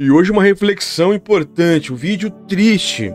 E 0.00 0.12
hoje 0.12 0.30
uma 0.30 0.44
reflexão 0.44 1.12
importante, 1.12 1.92
um 1.92 1.96
vídeo 1.96 2.30
triste, 2.30 3.12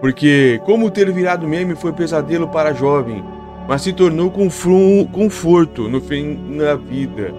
porque 0.00 0.58
como 0.64 0.90
ter 0.90 1.12
virado 1.12 1.46
meme 1.46 1.76
foi 1.76 1.92
pesadelo 1.92 2.48
para 2.48 2.70
a 2.70 2.72
jovem, 2.72 3.22
mas 3.68 3.82
se 3.82 3.92
tornou 3.92 4.30
conforto 4.30 5.90
no 5.90 6.00
fim 6.00 6.56
da 6.56 6.74
vida. 6.74 7.34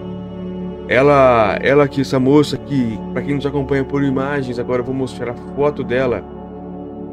Ela, 0.88 1.58
ela 1.60 1.82
aqui, 1.82 2.02
essa 2.02 2.20
moça 2.20 2.54
aqui, 2.54 2.96
para 3.12 3.22
quem 3.22 3.34
nos 3.34 3.46
acompanha 3.46 3.82
por 3.82 4.04
imagens, 4.04 4.60
agora 4.60 4.80
vou 4.80 4.94
mostrar 4.94 5.32
a 5.32 5.54
foto 5.56 5.82
dela. 5.82 6.22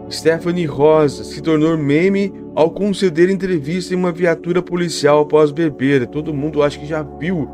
Stephanie 0.08 0.68
Rosa 0.68 1.24
se 1.24 1.42
tornou 1.42 1.76
meme 1.76 2.32
ao 2.54 2.70
conceder 2.70 3.28
entrevista 3.28 3.92
em 3.92 3.98
uma 3.98 4.12
viatura 4.12 4.62
policial 4.62 5.22
após 5.22 5.50
beber. 5.50 6.06
Todo 6.06 6.32
mundo 6.32 6.62
acho 6.62 6.80
que 6.80 6.86
já 6.86 7.02
viu 7.02 7.50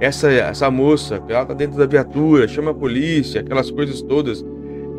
essa, 0.00 0.30
essa 0.30 0.70
moça, 0.70 1.22
ela 1.28 1.44
tá 1.44 1.54
dentro 1.54 1.76
da 1.76 1.86
viatura, 1.86 2.46
chama 2.46 2.70
a 2.70 2.74
polícia, 2.74 3.40
aquelas 3.40 3.70
coisas 3.70 4.00
todas. 4.00 4.44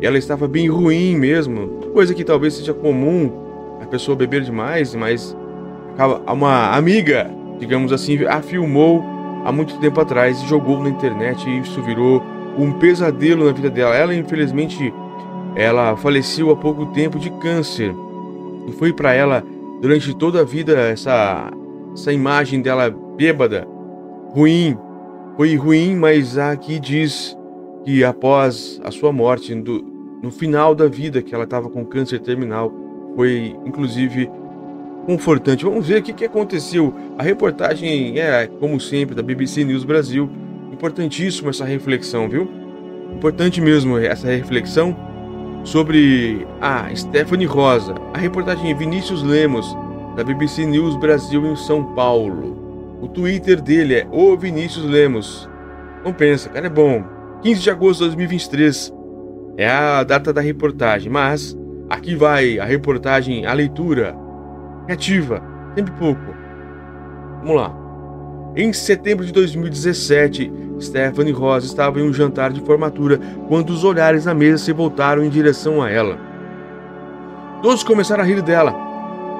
E 0.00 0.06
ela 0.06 0.18
estava 0.18 0.46
bem 0.46 0.68
ruim 0.68 1.16
mesmo, 1.16 1.80
coisa 1.92 2.14
que 2.14 2.24
talvez 2.24 2.54
seja 2.54 2.72
comum 2.72 3.30
a 3.82 3.86
pessoa 3.86 4.16
beber 4.16 4.42
demais, 4.42 4.94
mas 4.94 5.36
uma 6.26 6.74
amiga, 6.74 7.30
digamos 7.58 7.92
assim, 7.92 8.24
a 8.24 8.40
filmou 8.40 9.02
há 9.44 9.52
muito 9.52 9.78
tempo 9.78 10.00
atrás 10.00 10.40
e 10.40 10.46
jogou 10.46 10.82
na 10.82 10.88
internet 10.88 11.48
e 11.48 11.60
isso 11.60 11.82
virou 11.82 12.22
um 12.58 12.72
pesadelo 12.72 13.44
na 13.44 13.52
vida 13.52 13.70
dela. 13.70 13.94
Ela 13.94 14.14
infelizmente 14.14 14.92
ela 15.56 15.96
faleceu 15.96 16.50
há 16.50 16.56
pouco 16.56 16.86
tempo 16.86 17.18
de 17.18 17.30
câncer 17.30 17.94
e 18.66 18.72
foi 18.72 18.92
para 18.92 19.12
ela 19.12 19.44
durante 19.80 20.14
toda 20.14 20.40
a 20.40 20.44
vida 20.44 20.78
essa 20.78 21.50
essa 21.92 22.12
imagem 22.12 22.62
dela 22.62 22.94
bêbada, 23.16 23.66
ruim, 24.32 24.78
foi 25.40 25.56
ruim, 25.56 25.96
mas 25.96 26.36
aqui 26.36 26.78
diz 26.78 27.34
que 27.82 28.04
após 28.04 28.78
a 28.84 28.90
sua 28.90 29.10
morte, 29.10 29.54
do, 29.54 29.82
no 30.22 30.30
final 30.30 30.74
da 30.74 30.86
vida, 30.86 31.22
que 31.22 31.34
ela 31.34 31.44
estava 31.44 31.70
com 31.70 31.82
câncer 31.82 32.20
terminal, 32.20 32.70
foi 33.16 33.56
inclusive 33.64 34.30
confortante. 35.06 35.64
Vamos 35.64 35.88
ver 35.88 36.00
o 36.00 36.02
que, 36.02 36.12
que 36.12 36.26
aconteceu. 36.26 36.94
A 37.16 37.22
reportagem 37.22 38.18
é, 38.18 38.46
como 38.46 38.78
sempre, 38.78 39.14
da 39.14 39.22
BBC 39.22 39.64
News 39.64 39.82
Brasil. 39.82 40.28
Importantíssima 40.70 41.48
essa 41.48 41.64
reflexão, 41.64 42.28
viu? 42.28 42.46
Importante 43.10 43.62
mesmo 43.62 43.96
essa 43.96 44.26
reflexão 44.26 44.94
sobre 45.64 46.46
a 46.60 46.94
Stephanie 46.94 47.46
Rosa. 47.46 47.94
A 48.12 48.18
reportagem 48.18 48.76
Vinícius 48.76 49.22
Lemos, 49.22 49.74
da 50.16 50.22
BBC 50.22 50.66
News 50.66 50.96
Brasil 50.96 51.46
em 51.46 51.56
São 51.56 51.94
Paulo. 51.94 52.59
O 53.00 53.08
Twitter 53.08 53.62
dele 53.62 53.94
é 53.94 54.06
o 54.10 54.36
Vinícius 54.36 54.84
Lemos. 54.84 55.48
Não 56.04 56.12
pensa, 56.12 56.50
cara 56.50 56.66
é 56.66 56.70
bom. 56.70 57.02
15 57.42 57.62
de 57.62 57.70
agosto 57.70 58.00
de 58.00 58.06
2023 58.06 58.92
é 59.56 59.68
a 59.68 60.02
data 60.04 60.32
da 60.32 60.40
reportagem, 60.42 61.10
mas 61.10 61.56
aqui 61.88 62.14
vai 62.14 62.58
a 62.58 62.64
reportagem, 62.64 63.46
a 63.46 63.54
leitura 63.54 64.14
criativa, 64.84 65.42
sempre 65.74 65.92
pouco. 65.92 66.34
Vamos 67.38 67.56
lá. 67.56 67.74
Em 68.54 68.70
setembro 68.72 69.24
de 69.24 69.32
2017, 69.32 70.52
Stephanie 70.78 71.32
Rosa 71.32 71.66
estava 71.66 72.00
em 72.00 72.02
um 72.02 72.12
jantar 72.12 72.52
de 72.52 72.60
formatura 72.60 73.18
quando 73.48 73.70
os 73.70 73.82
olhares 73.82 74.26
na 74.26 74.34
mesa 74.34 74.64
se 74.64 74.72
voltaram 74.72 75.24
em 75.24 75.30
direção 75.30 75.80
a 75.80 75.90
ela. 75.90 76.18
Todos 77.62 77.82
começaram 77.82 78.22
a 78.22 78.26
rir 78.26 78.42
dela 78.42 78.74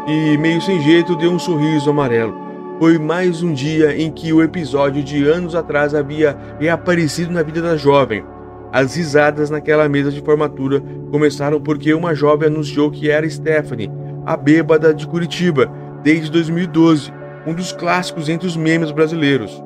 e, 0.06 0.38
meio 0.38 0.62
sem 0.62 0.80
jeito, 0.80 1.16
deu 1.16 1.30
um 1.30 1.38
sorriso 1.38 1.90
amarelo. 1.90 2.49
Foi 2.80 2.98
mais 2.98 3.42
um 3.42 3.52
dia 3.52 3.94
em 3.94 4.10
que 4.10 4.32
o 4.32 4.42
episódio 4.42 5.02
de 5.02 5.28
anos 5.28 5.54
atrás 5.54 5.94
havia 5.94 6.34
reaparecido 6.58 7.30
na 7.30 7.42
vida 7.42 7.60
da 7.60 7.76
jovem. 7.76 8.24
As 8.72 8.96
risadas 8.96 9.50
naquela 9.50 9.86
mesa 9.86 10.10
de 10.10 10.22
formatura 10.22 10.82
começaram 11.10 11.60
porque 11.60 11.92
uma 11.92 12.14
jovem 12.14 12.48
anunciou 12.48 12.90
que 12.90 13.10
era 13.10 13.28
Stephanie, 13.28 13.92
a 14.24 14.34
bêbada 14.34 14.94
de 14.94 15.06
Curitiba, 15.06 15.70
desde 16.02 16.30
2012, 16.30 17.12
um 17.46 17.52
dos 17.52 17.70
clássicos 17.70 18.30
entre 18.30 18.46
os 18.46 18.56
memes 18.56 18.90
brasileiros. 18.90 19.62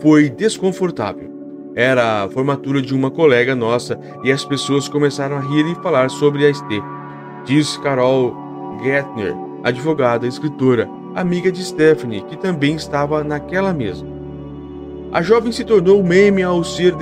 Foi 0.00 0.28
desconfortável. 0.28 1.30
Era 1.76 2.24
a 2.24 2.28
formatura 2.30 2.82
de 2.82 2.92
uma 2.92 3.12
colega 3.12 3.54
nossa 3.54 3.96
e 4.24 4.32
as 4.32 4.44
pessoas 4.44 4.88
começaram 4.88 5.36
a 5.36 5.40
rir 5.40 5.70
e 5.70 5.80
falar 5.84 6.10
sobre 6.10 6.44
a 6.44 6.52
ST. 6.52 6.82
Diz 7.44 7.76
Carol 7.76 8.34
Gettner, 8.82 9.36
advogada 9.62 10.26
e 10.26 10.28
escritora, 10.28 10.88
amiga 11.14 11.50
de 11.50 11.64
Stephanie, 11.64 12.22
que 12.22 12.36
também 12.36 12.74
estava 12.74 13.24
naquela 13.24 13.72
mesa. 13.72 14.06
A 15.12 15.22
jovem 15.22 15.50
se 15.50 15.64
tornou 15.64 16.02
meme 16.02 16.42
ao 16.42 16.62
ser 16.62 16.94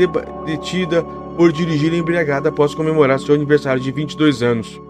detida 0.47 1.03
por 1.37 1.53
dirigir 1.53 1.93
embriagada 1.93 2.49
após 2.49 2.75
comemorar 2.75 3.21
seu 3.21 3.35
aniversário 3.35 3.83
de 3.83 3.93
22 3.93 4.43
anos. 4.43 4.81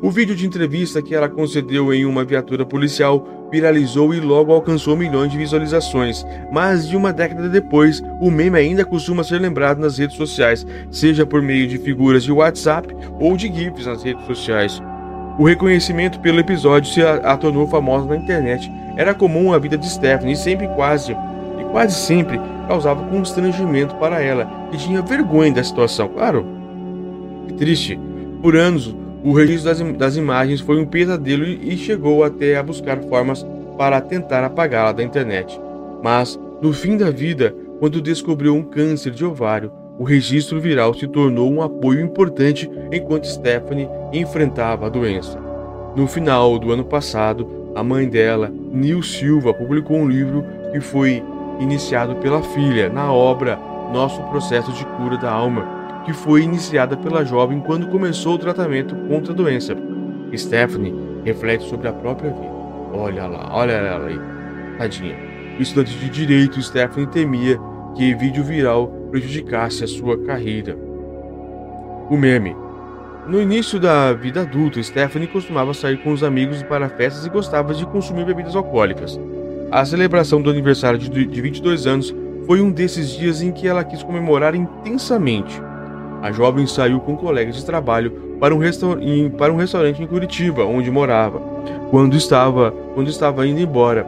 O 0.00 0.10
vídeo 0.10 0.34
de 0.34 0.46
entrevista 0.46 1.02
que 1.02 1.14
ela 1.14 1.28
concedeu 1.28 1.92
em 1.92 2.04
uma 2.06 2.24
viatura 2.24 2.64
policial 2.64 3.48
viralizou 3.50 4.14
e 4.14 4.20
logo 4.20 4.52
alcançou 4.52 4.96
milhões 4.96 5.30
de 5.30 5.36
visualizações. 5.36 6.24
Mas 6.50 6.88
de 6.88 6.96
uma 6.96 7.12
década 7.12 7.48
depois, 7.48 8.02
o 8.20 8.30
meme 8.30 8.58
ainda 8.58 8.84
costuma 8.84 9.22
ser 9.22 9.38
lembrado 9.38 9.78
nas 9.78 9.98
redes 9.98 10.16
sociais, 10.16 10.66
seja 10.90 11.26
por 11.26 11.42
meio 11.42 11.66
de 11.68 11.78
figuras 11.78 12.24
de 12.24 12.32
WhatsApp 12.32 12.94
ou 13.20 13.36
de 13.36 13.52
GIFs 13.52 13.86
nas 13.86 14.02
redes 14.02 14.24
sociais. 14.24 14.82
O 15.38 15.44
reconhecimento 15.44 16.20
pelo 16.20 16.40
episódio 16.40 16.92
se 16.92 17.02
a, 17.02 17.36
tornou 17.36 17.66
famosa 17.66 18.06
na 18.06 18.16
internet. 18.16 18.70
Era 18.96 19.14
comum 19.14 19.52
a 19.52 19.58
vida 19.58 19.78
de 19.78 19.88
Stephanie 19.88 20.34
e 20.34 20.36
sempre 20.36 20.68
quase 20.68 21.12
e 21.12 21.64
quase 21.70 21.94
sempre 21.94 22.38
causava 22.68 23.04
constrangimento 23.08 23.94
para 23.96 24.20
ela, 24.20 24.50
que 24.70 24.76
tinha 24.76 25.00
vergonha 25.00 25.52
da 25.52 25.64
situação. 25.64 26.08
Claro, 26.08 26.46
que 27.48 27.54
triste. 27.54 27.98
Por 28.42 28.56
anos, 28.56 28.94
o 29.24 29.32
registro 29.32 29.70
das, 29.70 29.96
das 29.96 30.16
imagens 30.16 30.60
foi 30.60 30.80
um 30.80 30.86
pesadelo 30.86 31.44
e, 31.44 31.74
e 31.74 31.76
chegou 31.76 32.24
até 32.24 32.56
a 32.56 32.62
buscar 32.62 32.98
formas 33.04 33.46
para 33.78 34.00
tentar 34.00 34.44
apagá-la 34.44 34.92
da 34.92 35.02
internet. 35.02 35.58
Mas, 36.02 36.38
no 36.60 36.72
fim 36.72 36.96
da 36.96 37.10
vida, 37.10 37.54
quando 37.78 38.00
descobriu 38.00 38.54
um 38.54 38.62
câncer 38.62 39.12
de 39.12 39.24
ovário, 39.24 39.72
o 40.02 40.04
registro 40.04 40.60
viral 40.60 40.92
se 40.94 41.06
tornou 41.06 41.48
um 41.48 41.62
apoio 41.62 42.00
importante 42.00 42.68
enquanto 42.90 43.24
Stephanie 43.24 43.88
enfrentava 44.12 44.86
a 44.86 44.88
doença. 44.88 45.38
No 45.94 46.08
final 46.08 46.58
do 46.58 46.72
ano 46.72 46.84
passado, 46.84 47.70
a 47.72 47.84
mãe 47.84 48.08
dela, 48.08 48.50
Nil 48.72 49.00
Silva, 49.00 49.54
publicou 49.54 49.96
um 49.98 50.08
livro 50.08 50.44
que 50.72 50.80
foi 50.80 51.22
iniciado 51.60 52.16
pela 52.16 52.42
filha 52.42 52.88
na 52.88 53.12
obra 53.12 53.56
Nosso 53.92 54.20
Processo 54.24 54.72
de 54.72 54.84
Cura 54.86 55.16
da 55.16 55.30
Alma, 55.30 56.02
que 56.04 56.12
foi 56.12 56.42
iniciada 56.42 56.96
pela 56.96 57.24
jovem 57.24 57.60
quando 57.60 57.86
começou 57.86 58.34
o 58.34 58.38
tratamento 58.38 58.96
contra 59.06 59.32
a 59.32 59.36
doença. 59.36 59.76
Stephanie 60.36 60.96
reflete 61.24 61.62
sobre 61.68 61.86
a 61.86 61.92
própria 61.92 62.32
vida. 62.32 62.52
Olha 62.92 63.28
lá, 63.28 63.50
olha 63.52 63.70
ela 63.70 64.08
aí, 64.08 64.18
tadinha. 64.78 65.14
Estudante 65.60 65.96
de 65.96 66.10
direito, 66.10 66.60
Stephanie 66.60 67.06
temia 67.06 67.56
que 67.94 68.12
vídeo 68.16 68.42
viral 68.42 69.01
prejudicasse 69.12 69.84
a 69.84 69.86
sua 69.86 70.16
carreira. 70.24 70.76
O 72.10 72.16
meme. 72.16 72.56
No 73.28 73.40
início 73.40 73.78
da 73.78 74.12
vida 74.12 74.40
adulta, 74.40 74.82
Stephanie 74.82 75.28
costumava 75.28 75.72
sair 75.72 75.98
com 75.98 76.12
os 76.12 76.24
amigos 76.24 76.62
para 76.64 76.88
festas 76.88 77.24
e 77.24 77.30
gostava 77.30 77.72
de 77.72 77.86
consumir 77.86 78.24
bebidas 78.24 78.56
alcoólicas. 78.56 79.20
A 79.70 79.84
celebração 79.84 80.42
do 80.42 80.50
aniversário 80.50 80.98
de 80.98 81.40
22 81.40 81.86
anos 81.86 82.12
foi 82.46 82.60
um 82.60 82.72
desses 82.72 83.10
dias 83.10 83.40
em 83.42 83.52
que 83.52 83.68
ela 83.68 83.84
quis 83.84 84.02
comemorar 84.02 84.54
intensamente. 84.54 85.62
A 86.22 86.32
jovem 86.32 86.66
saiu 86.66 86.98
com 86.98 87.16
colegas 87.16 87.56
de 87.56 87.64
trabalho 87.64 88.10
para 88.40 88.54
um, 88.54 88.60
para 89.36 89.52
um 89.52 89.56
restaurante 89.56 90.02
em 90.02 90.06
Curitiba, 90.06 90.64
onde 90.64 90.90
morava. 90.90 91.38
Quando 91.90 92.16
estava, 92.16 92.72
quando 92.94 93.08
estava 93.08 93.46
indo 93.46 93.60
embora, 93.60 94.04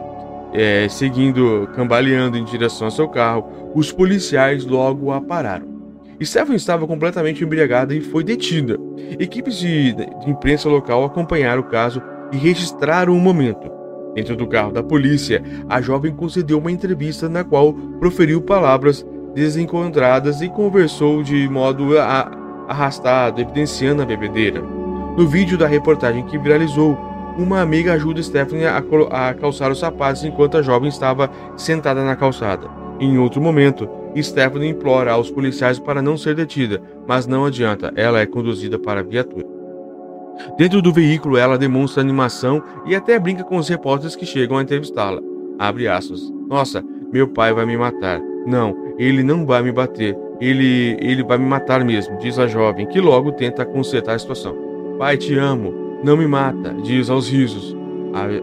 é, 0.55 0.87
seguindo, 0.87 1.67
cambaleando 1.75 2.37
em 2.37 2.43
direção 2.45 2.87
ao 2.87 2.91
seu 2.91 3.09
carro, 3.09 3.71
os 3.75 3.91
policiais 3.91 4.65
logo 4.65 5.11
a 5.11 5.19
pararam. 5.19 5.75
Stephanie 6.23 6.55
estava 6.55 6.87
completamente 6.87 7.43
embriagada 7.43 7.93
e 7.93 7.99
foi 7.99 8.23
detida. 8.23 8.77
Equipes 9.19 9.57
de, 9.57 9.93
de 9.93 10.29
imprensa 10.29 10.69
local 10.69 11.03
acompanharam 11.03 11.61
o 11.61 11.65
caso 11.65 12.01
e 12.31 12.37
registraram 12.37 13.15
o 13.15 13.19
momento. 13.19 13.69
Dentro 14.13 14.33
do 14.37 14.47
carro 14.47 14.71
da 14.71 14.81
polícia, 14.81 15.43
a 15.67 15.81
jovem 15.81 16.15
concedeu 16.15 16.57
uma 16.57 16.71
entrevista 16.71 17.27
na 17.27 17.43
qual 17.43 17.73
proferiu 17.99 18.41
palavras 18.41 19.05
desencontradas 19.33 20.41
e 20.41 20.47
conversou 20.47 21.21
de 21.21 21.49
modo 21.49 21.99
arrastado, 21.99 23.41
evidenciando 23.41 24.01
a 24.01 24.05
bebedeira. 24.05 24.61
No 25.17 25.27
vídeo 25.27 25.57
da 25.57 25.67
reportagem 25.67 26.25
que 26.25 26.37
viralizou, 26.37 26.97
uma 27.37 27.61
amiga 27.61 27.93
ajuda 27.93 28.21
Stephanie 28.21 28.65
a, 28.65 29.33
calçar 29.33 29.71
os 29.71 29.79
sapatos 29.79 30.23
enquanto 30.23 30.57
a 30.57 30.61
jovem 30.61 30.89
estava 30.89 31.29
sentada 31.57 32.03
na 32.03 32.15
calçada. 32.15 32.67
Em 32.99 33.17
outro 33.17 33.41
momento, 33.41 33.89
Stephanie 34.21 34.69
implora 34.69 35.11
aos 35.11 35.29
policiais 35.29 35.77
para 35.79 36.01
não 36.01 36.17
ser 36.17 36.35
detida, 36.35 36.81
mas 37.07 37.27
não 37.27 37.45
adianta, 37.45 37.91
ela 37.95 38.19
é 38.19 38.25
conduzida 38.25 38.79
para 38.79 39.01
a 39.01 39.03
viatura. 39.03 39.45
Dentro 40.57 40.81
do 40.81 40.91
veículo, 40.91 41.37
ela 41.37 41.57
demonstra 41.57 42.01
animação 42.01 42.61
e 42.85 42.95
até 42.95 43.17
brinca 43.19 43.43
com 43.43 43.57
os 43.57 43.67
repórteres 43.67 44.15
que 44.15 44.25
chegam 44.25 44.57
a 44.57 44.61
entrevistá-la. 44.61 45.21
Abre 45.57 45.87
aspas. 45.87 46.21
Nossa, 46.49 46.83
meu 47.11 47.27
pai 47.27 47.53
vai 47.53 47.65
me 47.65 47.77
matar. 47.77 48.19
Não, 48.45 48.75
ele 48.97 49.23
não 49.23 49.45
vai 49.45 49.61
me 49.61 49.71
bater. 49.71 50.15
Ele, 50.41 50.97
ele 50.99 51.23
vai 51.23 51.37
me 51.37 51.45
matar 51.45 51.83
mesmo, 51.85 52.17
diz 52.17 52.37
a 52.37 52.47
jovem, 52.47 52.85
que 52.85 52.99
logo 52.99 53.31
tenta 53.31 53.65
consertar 53.65 54.15
a 54.15 54.19
situação. 54.19 54.55
Pai, 54.99 55.17
te 55.17 55.37
amo, 55.37 55.73
não 56.05 56.15
me 56.15 56.27
mata, 56.27 56.71
diz 56.83 57.09
aos 57.09 57.27
risos. 57.27 57.75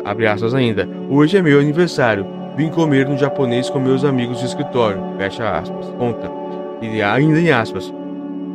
Abre 0.04 0.26
aspas 0.26 0.52
ainda. 0.52 0.86
Hoje 1.08 1.36
é 1.36 1.42
meu 1.42 1.60
aniversário. 1.60 2.26
Vim 2.56 2.68
comer 2.68 3.08
no 3.08 3.16
japonês 3.16 3.70
com 3.70 3.78
meus 3.78 4.04
amigos 4.04 4.40
de 4.40 4.46
escritório. 4.46 5.00
Fecha 5.16 5.48
aspas. 5.48 5.86
Conta. 5.96 6.28
E 6.82 7.00
ainda 7.00 7.40
em 7.40 7.52
aspas. 7.52 7.94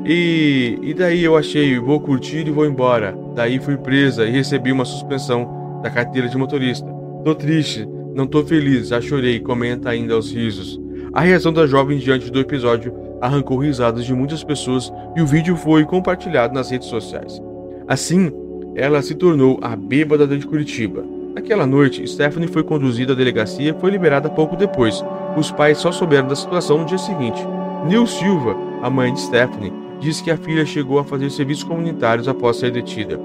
E, 0.05 0.77
e 0.81 0.93
daí 0.93 1.23
eu 1.23 1.37
achei, 1.37 1.79
vou 1.79 2.01
curtir 2.01 2.45
e 2.45 2.51
vou 2.51 2.65
embora. 2.65 3.17
Daí 3.33 3.59
fui 3.59 3.77
presa 3.77 4.25
e 4.25 4.31
recebi 4.31 4.73
uma 4.73 4.83
suspensão 4.83 5.79
da 5.81 5.89
carteira 5.89 6.27
de 6.27 6.37
motorista. 6.37 6.85
Tô 7.23 7.33
triste, 7.33 7.87
não 8.13 8.27
tô 8.27 8.43
feliz, 8.43 8.89
já 8.89 8.99
chorei, 8.99 9.39
comenta 9.39 9.89
ainda 9.89 10.15
aos 10.15 10.31
risos. 10.33 10.79
A 11.13 11.21
reação 11.21 11.53
da 11.53 11.65
jovem 11.65 11.97
diante 11.97 12.29
do 12.29 12.41
episódio 12.41 12.93
arrancou 13.21 13.57
risadas 13.57 14.05
de 14.05 14.13
muitas 14.13 14.43
pessoas 14.43 14.91
e 15.15 15.21
o 15.21 15.25
vídeo 15.25 15.55
foi 15.55 15.85
compartilhado 15.85 16.53
nas 16.53 16.69
redes 16.69 16.89
sociais. 16.89 17.41
Assim, 17.87 18.31
ela 18.77 19.01
se 19.01 19.15
tornou 19.15 19.57
a 19.59 19.75
bêbada 19.75 20.27
de 20.27 20.45
Curitiba. 20.45 21.03
Naquela 21.33 21.65
noite, 21.65 22.07
Stephanie 22.07 22.47
foi 22.47 22.61
conduzida 22.61 23.13
à 23.13 23.15
delegacia 23.15 23.71
e 23.71 23.81
foi 23.81 23.89
liberada 23.89 24.29
pouco 24.29 24.55
depois. 24.55 25.03
Os 25.35 25.51
pais 25.51 25.79
só 25.79 25.91
souberam 25.91 26.27
da 26.27 26.35
situação 26.35 26.77
no 26.77 26.85
dia 26.85 26.99
seguinte. 26.99 27.43
Neil 27.87 28.05
Silva, 28.05 28.55
a 28.83 28.89
mãe 28.89 29.11
de 29.11 29.19
Stephanie, 29.19 29.73
disse 29.99 30.23
que 30.23 30.29
a 30.29 30.37
filha 30.37 30.63
chegou 30.63 30.99
a 30.99 31.03
fazer 31.03 31.31
serviços 31.31 31.63
comunitários 31.63 32.27
após 32.27 32.57
ser 32.57 32.69
detida. 32.69 33.19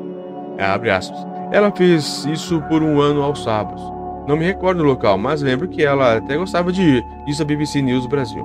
Ela 1.53 1.71
fez 1.71 2.25
isso 2.25 2.63
por 2.63 2.83
um 2.83 2.99
ano 2.99 3.23
aos 3.23 3.45
sábados. 3.45 3.83
Não 4.27 4.39
me 4.39 4.47
recordo 4.47 4.79
do 4.79 4.85
local, 4.85 5.19
mas 5.19 5.43
lembro 5.43 5.69
que 5.69 5.83
ela 5.83 6.17
até 6.17 6.35
gostava 6.35 6.73
de 6.73 6.81
ir, 6.81 7.05
disse 7.27 7.43
a 7.43 7.45
BBC 7.45 7.83
News 7.83 8.07
Brasil. 8.07 8.43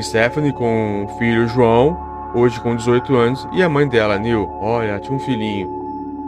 Stephanie 0.00 0.52
com 0.52 1.04
o 1.04 1.18
filho 1.18 1.48
João 1.48 2.07
hoje 2.34 2.60
com 2.60 2.76
18 2.76 3.16
anos, 3.16 3.48
e 3.52 3.62
a 3.62 3.68
mãe 3.68 3.88
dela, 3.88 4.18
Neil, 4.18 4.48
olha, 4.60 4.98
tinha 5.00 5.16
um 5.16 5.20
filhinho. 5.20 5.68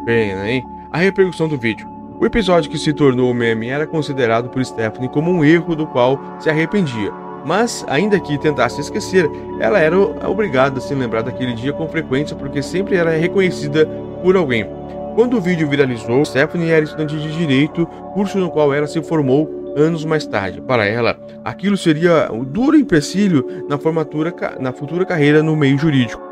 Pena, 0.04 0.50
hein? 0.50 0.64
A 0.90 0.98
repercussão 0.98 1.48
do 1.48 1.56
vídeo. 1.56 1.88
O 2.20 2.26
episódio 2.26 2.70
que 2.70 2.78
se 2.78 2.92
tornou 2.92 3.32
meme 3.32 3.68
era 3.68 3.86
considerado 3.86 4.50
por 4.50 4.64
Stephanie 4.64 5.08
como 5.08 5.30
um 5.30 5.44
erro 5.44 5.74
do 5.74 5.86
qual 5.86 6.20
se 6.38 6.50
arrependia. 6.50 7.10
Mas, 7.44 7.84
ainda 7.88 8.20
que 8.20 8.36
tentasse 8.36 8.80
esquecer, 8.80 9.30
ela 9.58 9.78
era 9.78 9.98
obrigada 9.98 10.78
a 10.78 10.80
se 10.82 10.94
lembrar 10.94 11.22
daquele 11.22 11.54
dia 11.54 11.72
com 11.72 11.88
frequência 11.88 12.36
porque 12.36 12.62
sempre 12.62 12.96
era 12.96 13.10
reconhecida 13.10 13.86
por 14.22 14.36
alguém. 14.36 14.66
Quando 15.14 15.36
o 15.36 15.40
vídeo 15.40 15.68
viralizou, 15.68 16.24
Stephanie 16.24 16.70
era 16.70 16.84
estudante 16.84 17.16
de 17.16 17.36
direito, 17.36 17.86
curso 18.14 18.38
no 18.38 18.50
qual 18.50 18.72
ela 18.72 18.86
se 18.86 19.02
formou 19.02 19.59
anos 19.76 20.04
mais 20.04 20.26
tarde. 20.26 20.60
Para 20.60 20.84
ela, 20.84 21.18
aquilo 21.44 21.76
seria 21.76 22.30
um 22.32 22.44
duro 22.44 22.76
empecilho 22.76 23.64
na, 23.68 23.78
formatura, 23.78 24.34
na 24.58 24.72
futura 24.72 25.04
carreira 25.04 25.42
no 25.42 25.56
meio 25.56 25.78
jurídico. 25.78 26.22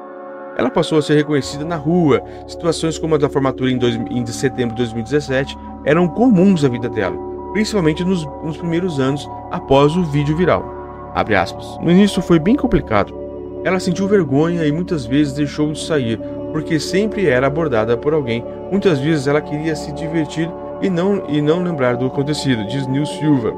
Ela 0.57 0.71
passou 0.71 0.99
a 0.99 1.03
ser 1.03 1.15
reconhecida 1.15 1.65
na 1.65 1.77
rua. 1.77 2.23
Situações 2.47 2.99
como 2.99 3.15
a 3.15 3.19
da 3.19 3.29
formatura 3.29 3.71
em, 3.71 3.79
dois, 3.79 3.95
em 3.95 4.27
setembro 4.27 4.75
de 4.75 4.83
2017 4.83 5.57
eram 5.85 6.09
comuns 6.09 6.63
na 6.65 6.69
vida 6.69 6.89
dela, 6.89 7.17
principalmente 7.53 8.05
nos, 8.05 8.25
nos 8.43 8.57
primeiros 8.57 8.99
anos 8.99 9.29
após 9.51 9.97
o 9.97 10.03
vídeo 10.03 10.37
viral. 10.37 10.77
No 11.81 11.91
início 11.91 12.21
foi 12.21 12.39
bem 12.39 12.57
complicado. 12.57 13.15
Ela 13.65 13.81
sentiu 13.81 14.07
vergonha 14.07 14.67
e 14.67 14.73
muitas 14.73 15.05
vezes 15.05 15.33
deixou 15.33 15.73
de 15.73 15.81
sair, 15.81 16.19
porque 16.53 16.79
sempre 16.79 17.27
era 17.27 17.47
abordada 17.47 17.97
por 17.97 18.13
alguém. 18.13 18.45
Muitas 18.71 18.99
vezes 18.99 19.27
ela 19.27 19.41
queria 19.41 19.75
se 19.75 19.93
divertir 19.93 20.51
e 20.81 20.89
não, 20.89 21.25
e 21.29 21.41
não 21.41 21.63
lembrar 21.63 21.97
do 21.97 22.07
acontecido, 22.07 22.67
diz 22.67 22.87
Neil 22.87 23.07
Silva. 23.07 23.53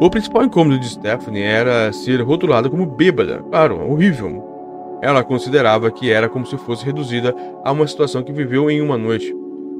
O 0.00 0.10
principal 0.10 0.44
incômodo 0.44 0.78
de 0.78 0.88
Stephanie 0.88 1.42
era 1.42 1.92
ser 1.92 2.20
rotulada 2.20 2.68
como 2.68 2.84
bêbada, 2.84 3.38
claro, 3.50 3.80
horrível. 3.90 4.98
Ela 5.00 5.22
considerava 5.22 5.90
que 5.90 6.10
era 6.10 6.28
como 6.28 6.46
se 6.46 6.56
fosse 6.56 6.84
reduzida 6.84 7.34
a 7.62 7.70
uma 7.70 7.86
situação 7.86 8.22
que 8.22 8.32
viveu 8.32 8.70
em 8.70 8.80
uma 8.80 8.98
noite. 8.98 9.34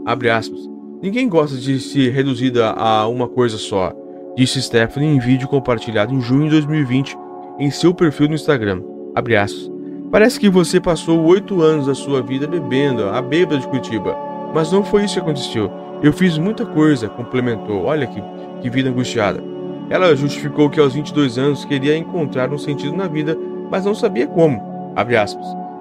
Abre 0.07 0.31
aspas. 0.31 0.61
Ninguém 1.03 1.29
gosta 1.29 1.57
de 1.57 1.81
ser 1.81 2.11
reduzida 2.13 2.71
a 2.71 3.07
uma 3.09 3.29
coisa 3.29 3.59
só, 3.59 3.93
disse 4.37 4.63
Stephanie 4.63 5.09
em 5.09 5.19
vídeo 5.19 5.49
compartilhado 5.49 6.15
em 6.15 6.21
junho 6.21 6.45
de 6.45 6.51
2020 6.51 7.17
em 7.59 7.71
seu 7.71 7.93
perfil 7.93 8.29
no 8.29 8.35
Instagram. 8.35 8.83
Abre 9.15 9.37
aspas. 9.37 9.71
Parece 10.11 10.39
que 10.39 10.49
você 10.49 10.81
passou 10.81 11.25
oito 11.25 11.61
anos 11.61 11.87
da 11.87 11.95
sua 11.95 12.23
vida 12.23 12.47
bebendo, 12.47 13.09
a 13.09 13.21
bêbada 13.21 13.59
de 13.59 13.67
Curitiba. 13.67 14.17
Mas 14.55 14.71
não 14.71 14.85
foi 14.85 15.05
isso 15.05 15.15
que 15.15 15.21
aconteceu. 15.21 15.71
Eu 16.03 16.13
fiz 16.13 16.37
muita 16.39 16.67
coisa, 16.67 17.09
complementou. 17.09 17.85
Olha 17.85 18.07
que, 18.07 18.23
que 18.61 18.71
vida 18.71 18.91
angustiada. 18.91 19.43
Ela 19.91 20.15
justificou 20.17 20.71
que 20.71 20.81
aos 20.81 20.95
22 20.95 21.39
anos 21.39 21.65
queria 21.65 21.97
encontrar 21.97 22.53
um 22.53 22.59
sentido 22.59 22.97
na 22.97 23.07
vida, 23.07 23.37
mas 23.71 23.85
não 23.85 23.95
sabia 23.95 24.27
como. 24.27 24.63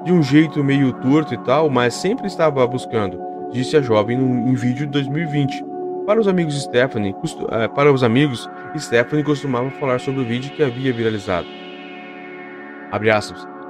De 0.03 0.11
um 0.11 0.21
jeito 0.21 0.63
meio 0.63 0.91
torto 0.93 1.33
e 1.33 1.37
tal, 1.37 1.69
mas 1.69 1.93
sempre 1.93 2.27
estava 2.27 2.65
buscando, 2.67 3.19
disse 3.51 3.77
a 3.77 3.81
jovem 3.81 4.17
em 4.17 4.53
vídeo 4.53 4.85
de 4.85 4.91
2020. 4.91 5.63
Para 6.05 6.19
os 6.19 6.27
amigos 6.27 6.61
Stephanie, 6.61 7.15
eh, 7.51 7.67
para 7.69 7.91
os 7.91 8.03
amigos, 8.03 8.49
Stephanie 8.77 9.23
costumava 9.23 9.69
falar 9.71 9.99
sobre 10.01 10.21
o 10.21 10.25
vídeo 10.25 10.51
que 10.51 10.61
havia 10.61 10.91
viralizado. 10.91 11.47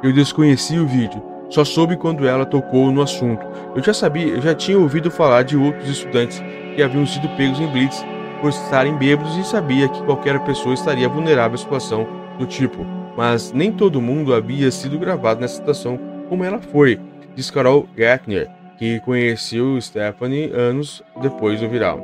Eu 0.01 0.11
desconheci 0.11 0.79
o 0.79 0.87
vídeo, 0.87 1.21
só 1.53 1.63
soube 1.63 1.95
quando 1.95 2.27
ela 2.27 2.47
tocou 2.47 2.91
no 2.91 3.03
assunto. 3.03 3.45
Eu 3.75 3.83
já 3.83 3.93
sabia, 3.93 4.25
eu 4.25 4.41
já 4.41 4.55
tinha 4.55 4.77
ouvido 4.77 5.11
falar 5.11 5.43
de 5.43 5.55
outros 5.55 5.87
estudantes 5.87 6.41
que 6.75 6.81
haviam 6.81 7.05
sido 7.05 7.29
pegos 7.37 7.59
em 7.59 7.67
blitz 7.67 8.03
por 8.41 8.49
estarem 8.49 8.97
bêbados 8.97 9.37
e 9.37 9.43
sabia 9.43 9.87
que 9.87 10.01
qualquer 10.03 10.39
pessoa 10.39 10.73
estaria 10.73 11.07
vulnerável 11.07 11.53
à 11.53 11.57
situação 11.59 12.07
do 12.39 12.47
tipo. 12.47 12.83
Mas 13.15 13.51
nem 13.51 13.71
todo 13.71 14.01
mundo 14.01 14.33
havia 14.33 14.71
sido 14.71 14.97
gravado 14.97 15.41
nessa 15.41 15.57
situação 15.57 15.99
como 16.27 16.43
ela 16.43 16.57
foi, 16.57 16.99
diz 17.35 17.51
Carol 17.51 17.87
Gattner, 17.95 18.49
que 18.79 18.99
conheceu 19.01 19.79
Stephanie 19.79 20.51
anos 20.51 21.03
depois 21.21 21.61
do 21.61 21.69
viral. 21.69 21.99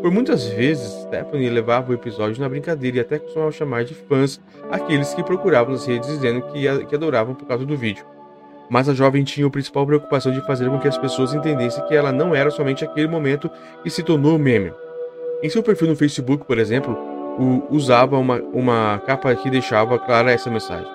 Por 0.00 0.12
muitas 0.12 0.46
vezes, 0.46 0.92
Stephanie 1.02 1.50
levava 1.50 1.90
o 1.90 1.94
episódio 1.94 2.40
na 2.40 2.48
brincadeira 2.48 2.98
e 2.98 3.00
até 3.00 3.18
costumava 3.18 3.50
chamar 3.50 3.84
de 3.84 3.94
fãs 3.94 4.40
aqueles 4.70 5.12
que 5.12 5.24
procuravam 5.24 5.72
nas 5.72 5.86
redes 5.86 6.08
dizendo 6.08 6.42
que 6.42 6.94
adoravam 6.94 7.34
por 7.34 7.46
causa 7.46 7.66
do 7.66 7.76
vídeo 7.76 8.04
mas 8.72 8.88
a 8.88 8.94
jovem 8.94 9.22
tinha 9.22 9.46
a 9.46 9.50
principal 9.50 9.86
preocupação 9.86 10.32
de 10.32 10.40
fazer 10.46 10.70
com 10.70 10.78
que 10.78 10.88
as 10.88 10.96
pessoas 10.96 11.34
entendessem 11.34 11.84
que 11.84 11.94
ela 11.94 12.10
não 12.10 12.34
era 12.34 12.50
somente 12.50 12.82
aquele 12.82 13.06
momento 13.06 13.50
que 13.82 13.90
se 13.90 14.02
tornou 14.02 14.38
meme. 14.38 14.72
Em 15.42 15.50
seu 15.50 15.62
perfil 15.62 15.88
no 15.88 15.94
Facebook, 15.94 16.46
por 16.46 16.58
exemplo, 16.58 16.96
usava 17.68 18.16
uma, 18.16 18.40
uma 18.50 18.98
capa 19.04 19.34
que 19.34 19.50
deixava 19.50 19.98
clara 19.98 20.32
essa 20.32 20.50
mensagem. 20.50 20.90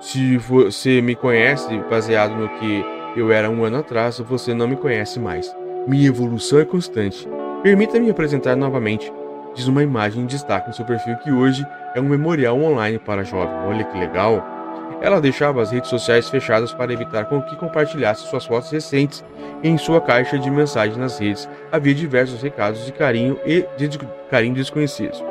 Se 0.00 0.38
você 0.38 1.00
me 1.00 1.14
conhece 1.14 1.68
baseado 1.88 2.34
no 2.34 2.48
que 2.58 2.84
eu 3.14 3.30
era 3.30 3.48
um 3.48 3.62
ano 3.62 3.78
atrás, 3.78 4.18
você 4.18 4.52
não 4.52 4.66
me 4.66 4.74
conhece 4.74 5.20
mais. 5.20 5.54
Minha 5.86 6.08
evolução 6.08 6.58
é 6.58 6.64
constante. 6.64 7.28
Permita-me 7.62 8.10
apresentar 8.10 8.56
novamente. 8.56 9.12
Diz 9.54 9.68
uma 9.68 9.84
imagem 9.84 10.24
em 10.24 10.26
destaque 10.26 10.66
no 10.66 10.74
seu 10.74 10.84
perfil 10.84 11.16
que 11.18 11.30
hoje 11.30 11.64
é 11.94 12.00
um 12.00 12.08
memorial 12.08 12.60
online 12.60 12.98
para 12.98 13.22
jovem. 13.22 13.54
Olha 13.68 13.84
que 13.84 13.96
legal! 13.96 14.59
Ela 15.00 15.20
deixava 15.20 15.62
as 15.62 15.70
redes 15.70 15.88
sociais 15.88 16.28
fechadas 16.28 16.72
para 16.72 16.92
evitar 16.92 17.24
com 17.26 17.40
que 17.42 17.56
compartilhasse 17.56 18.28
suas 18.28 18.44
fotos 18.44 18.70
recentes 18.70 19.24
em 19.62 19.78
sua 19.78 20.00
caixa 20.00 20.38
de 20.38 20.50
mensagens 20.50 20.96
nas 20.96 21.18
redes. 21.18 21.48
Havia 21.72 21.94
diversos 21.94 22.42
recados 22.42 22.84
de 22.84 22.92
carinho 22.92 23.38
e 23.44 23.66
de 23.76 23.98
carinho 24.30 24.54
desconhecidos. 24.54 25.22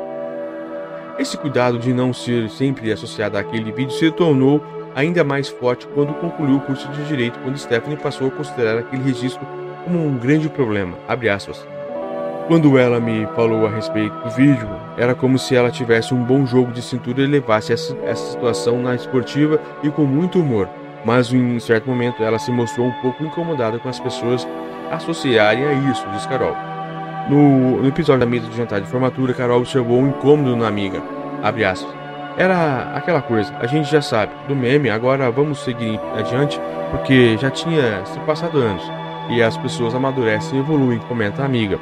Esse 1.18 1.36
cuidado 1.36 1.78
de 1.78 1.92
não 1.92 2.12
ser 2.12 2.48
sempre 2.48 2.90
associado 2.90 3.36
àquele 3.36 3.70
vídeo 3.72 3.92
se 3.92 4.10
tornou 4.10 4.64
ainda 4.94 5.22
mais 5.22 5.48
forte 5.48 5.86
quando 5.88 6.14
concluiu 6.14 6.56
o 6.56 6.60
curso 6.60 6.88
de 6.88 7.04
Direito, 7.04 7.38
quando 7.40 7.58
Stephanie 7.58 7.96
passou 7.96 8.28
a 8.28 8.30
considerar 8.30 8.78
aquele 8.78 9.02
registro 9.02 9.46
como 9.84 10.04
um 10.04 10.18
grande 10.18 10.48
problema. 10.48 10.96
Abre 11.06 11.28
aspas. 11.28 11.64
Quando 12.50 12.76
ela 12.76 12.98
me 12.98 13.28
falou 13.36 13.64
a 13.64 13.70
respeito 13.70 14.12
do 14.24 14.30
vídeo, 14.30 14.68
era 14.98 15.14
como 15.14 15.38
se 15.38 15.54
ela 15.54 15.70
tivesse 15.70 16.12
um 16.12 16.24
bom 16.24 16.44
jogo 16.44 16.72
de 16.72 16.82
cintura 16.82 17.22
e 17.22 17.26
levasse 17.28 17.72
essa, 17.72 17.96
essa 18.02 18.32
situação 18.32 18.82
na 18.82 18.92
esportiva 18.92 19.60
e 19.84 19.88
com 19.88 20.02
muito 20.02 20.40
humor. 20.40 20.68
Mas 21.04 21.32
em 21.32 21.60
certo 21.60 21.88
momento 21.88 22.24
ela 22.24 22.40
se 22.40 22.50
mostrou 22.50 22.88
um 22.88 22.92
pouco 23.02 23.22
incomodada 23.22 23.78
com 23.78 23.88
as 23.88 24.00
pessoas 24.00 24.48
associarem 24.90 25.64
a 25.64 25.72
isso, 25.92 26.04
diz 26.10 26.26
Carol. 26.26 26.56
No, 27.28 27.82
no 27.82 27.86
episódio 27.86 28.18
da 28.18 28.26
mesa 28.26 28.48
de 28.48 28.56
jantar 28.56 28.80
de 28.80 28.88
formatura, 28.88 29.32
Carol 29.32 29.58
observou 29.58 30.00
um 30.00 30.08
incômodo 30.08 30.56
na 30.56 30.66
amiga. 30.66 31.00
Abre 31.44 31.64
aspas. 31.64 31.94
Era 32.36 32.96
aquela 32.96 33.22
coisa, 33.22 33.54
a 33.60 33.66
gente 33.68 33.88
já 33.88 34.02
sabe, 34.02 34.32
do 34.48 34.56
meme, 34.56 34.90
agora 34.90 35.30
vamos 35.30 35.60
seguir 35.60 36.00
adiante, 36.18 36.60
porque 36.90 37.38
já 37.38 37.48
tinha 37.48 38.04
se 38.06 38.18
passado 38.20 38.58
anos, 38.58 38.82
e 39.28 39.40
as 39.40 39.56
pessoas 39.56 39.94
amadurecem 39.94 40.58
e 40.58 40.60
evoluem, 40.60 40.98
comenta 41.06 41.42
a 41.42 41.46
amiga. 41.46 41.78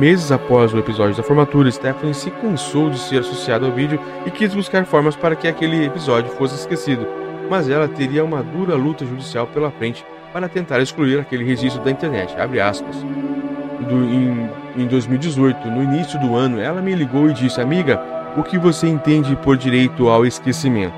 Meses 0.00 0.32
após 0.32 0.72
o 0.72 0.78
episódio 0.78 1.14
da 1.14 1.22
formatura, 1.22 1.70
Stephanie 1.70 2.14
se 2.14 2.30
cansou 2.30 2.88
de 2.88 2.98
ser 2.98 3.18
associada 3.18 3.66
ao 3.66 3.72
vídeo 3.72 4.00
e 4.24 4.30
quis 4.30 4.54
buscar 4.54 4.86
formas 4.86 5.14
para 5.14 5.36
que 5.36 5.46
aquele 5.46 5.84
episódio 5.84 6.30
fosse 6.30 6.54
esquecido, 6.54 7.06
mas 7.50 7.68
ela 7.68 7.86
teria 7.86 8.24
uma 8.24 8.42
dura 8.42 8.74
luta 8.76 9.04
judicial 9.04 9.46
pela 9.48 9.70
frente 9.70 10.02
para 10.32 10.48
tentar 10.48 10.80
excluir 10.80 11.20
aquele 11.20 11.44
registro 11.44 11.84
da 11.84 11.90
internet. 11.90 12.34
Do, 12.34 14.04
em, 14.04 14.48
em 14.74 14.86
2018, 14.86 15.68
no 15.68 15.82
início 15.82 16.18
do 16.18 16.34
ano, 16.34 16.58
ela 16.58 16.80
me 16.80 16.94
ligou 16.94 17.28
e 17.28 17.34
disse: 17.34 17.60
Amiga, 17.60 18.00
o 18.38 18.42
que 18.42 18.56
você 18.56 18.88
entende 18.88 19.36
por 19.36 19.58
direito 19.58 20.08
ao 20.08 20.24
esquecimento? 20.24 20.96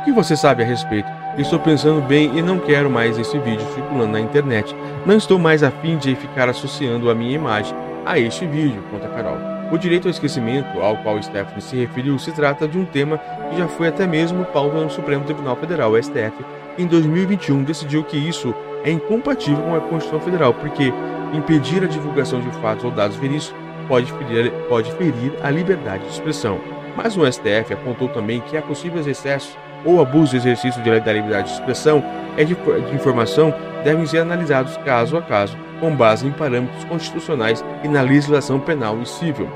O 0.00 0.04
que 0.04 0.12
você 0.12 0.36
sabe 0.36 0.62
a 0.62 0.66
respeito? 0.66 1.21
Estou 1.38 1.58
pensando 1.58 2.02
bem 2.02 2.36
e 2.36 2.42
não 2.42 2.58
quero 2.58 2.90
mais 2.90 3.18
esse 3.18 3.38
vídeo 3.38 3.66
circulando 3.74 4.12
na 4.12 4.20
internet. 4.20 4.76
Não 5.06 5.16
estou 5.16 5.38
mais 5.38 5.62
afim 5.62 5.96
de 5.96 6.14
ficar 6.14 6.46
associando 6.46 7.10
a 7.10 7.14
minha 7.14 7.34
imagem 7.34 7.74
a 8.04 8.18
este 8.18 8.46
vídeo, 8.46 8.84
conta 8.90 9.08
Carol. 9.08 9.38
O 9.72 9.78
direito 9.78 10.06
ao 10.06 10.10
esquecimento, 10.10 10.78
ao 10.78 10.98
qual 10.98 11.22
Stephanie 11.22 11.62
se 11.62 11.74
referiu, 11.76 12.18
se 12.18 12.32
trata 12.32 12.68
de 12.68 12.78
um 12.78 12.84
tema 12.84 13.18
que 13.48 13.56
já 13.56 13.66
foi 13.66 13.88
até 13.88 14.06
mesmo 14.06 14.44
pauta 14.44 14.76
no 14.76 14.90
Supremo 14.90 15.24
Tribunal 15.24 15.56
Federal, 15.56 15.96
STF, 15.96 16.44
que 16.76 16.82
em 16.82 16.86
2021 16.86 17.64
decidiu 17.64 18.04
que 18.04 18.18
isso 18.18 18.54
é 18.84 18.90
incompatível 18.90 19.64
com 19.64 19.74
a 19.74 19.80
Constituição 19.80 20.20
Federal, 20.20 20.52
porque 20.52 20.92
impedir 21.32 21.82
a 21.82 21.86
divulgação 21.86 22.40
de 22.40 22.50
fatos 22.58 22.84
ou 22.84 22.90
dados 22.90 23.16
verídicos 23.16 23.54
pode 23.88 24.12
ferir, 24.12 24.52
pode 24.68 24.92
ferir 24.92 25.32
a 25.42 25.48
liberdade 25.48 26.04
de 26.04 26.10
expressão. 26.10 26.60
Mas 26.94 27.16
o 27.16 27.24
STF 27.24 27.72
apontou 27.72 28.08
também 28.10 28.40
que 28.40 28.54
há 28.54 28.60
possíveis 28.60 29.06
excessos 29.06 29.56
ou 29.84 30.00
abuso 30.00 30.32
do 30.32 30.36
exercício 30.38 30.82
da 30.82 31.12
liberdade 31.12 31.48
de 31.48 31.54
expressão 31.54 32.02
e 32.36 32.44
de, 32.44 32.54
de 32.54 32.94
informação 32.94 33.54
devem 33.84 34.06
ser 34.06 34.18
analisados 34.18 34.76
caso 34.78 35.16
a 35.16 35.22
caso, 35.22 35.56
com 35.80 35.94
base 35.94 36.26
em 36.26 36.30
parâmetros 36.30 36.84
constitucionais 36.84 37.64
e 37.82 37.88
na 37.88 38.02
legislação 38.02 38.60
penal 38.60 38.98
e 39.00 39.06
civil. 39.06 39.50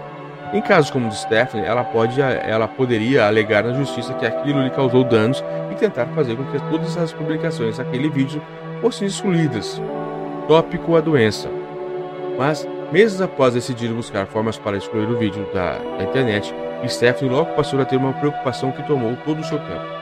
Em 0.53 0.61
casos 0.61 0.91
como 0.91 1.07
o 1.07 1.11
de 1.11 1.17
Stephanie, 1.17 1.67
ela, 1.67 1.85
pode, 1.85 2.21
ela 2.21 2.69
poderia 2.69 3.27
alegar 3.27 3.65
na 3.65 3.73
justiça 3.73 4.15
que 4.15 4.27
aquilo 4.27 4.63
lhe 4.63 4.71
causou 4.71 5.03
danos 5.03 5.45
e 5.71 5.75
tentar 5.75 6.07
fazer 6.07 6.37
com 6.37 6.45
que 6.45 6.59
todas 6.71 6.97
as 6.97 7.13
publicações 7.13 7.79
daquele 7.79 8.09
vídeo 8.09 8.41
fossem 8.81 9.07
excluídas. 9.07 9.81
Tópico 10.47 10.97
a 10.97 11.01
doença. 11.01 11.49
Mas, 12.39 12.67
meses 12.93 13.21
após 13.21 13.55
decidir 13.55 13.93
buscar 13.93 14.27
formas 14.27 14.57
para 14.57 14.77
excluir 14.77 15.07
o 15.07 15.19
vídeo 15.19 15.49
da, 15.53 15.79
da 15.99 16.05
internet, 16.05 16.55
Stephanie 16.89 17.33
logo 17.33 17.53
passou 17.55 17.81
a 17.81 17.85
ter 17.85 17.97
uma 17.97 18.13
preocupação 18.13 18.71
que 18.71 18.83
tomou 18.85 19.17
todo 19.25 19.41
o 19.41 19.45
seu 19.45 19.59
tempo. 19.59 19.96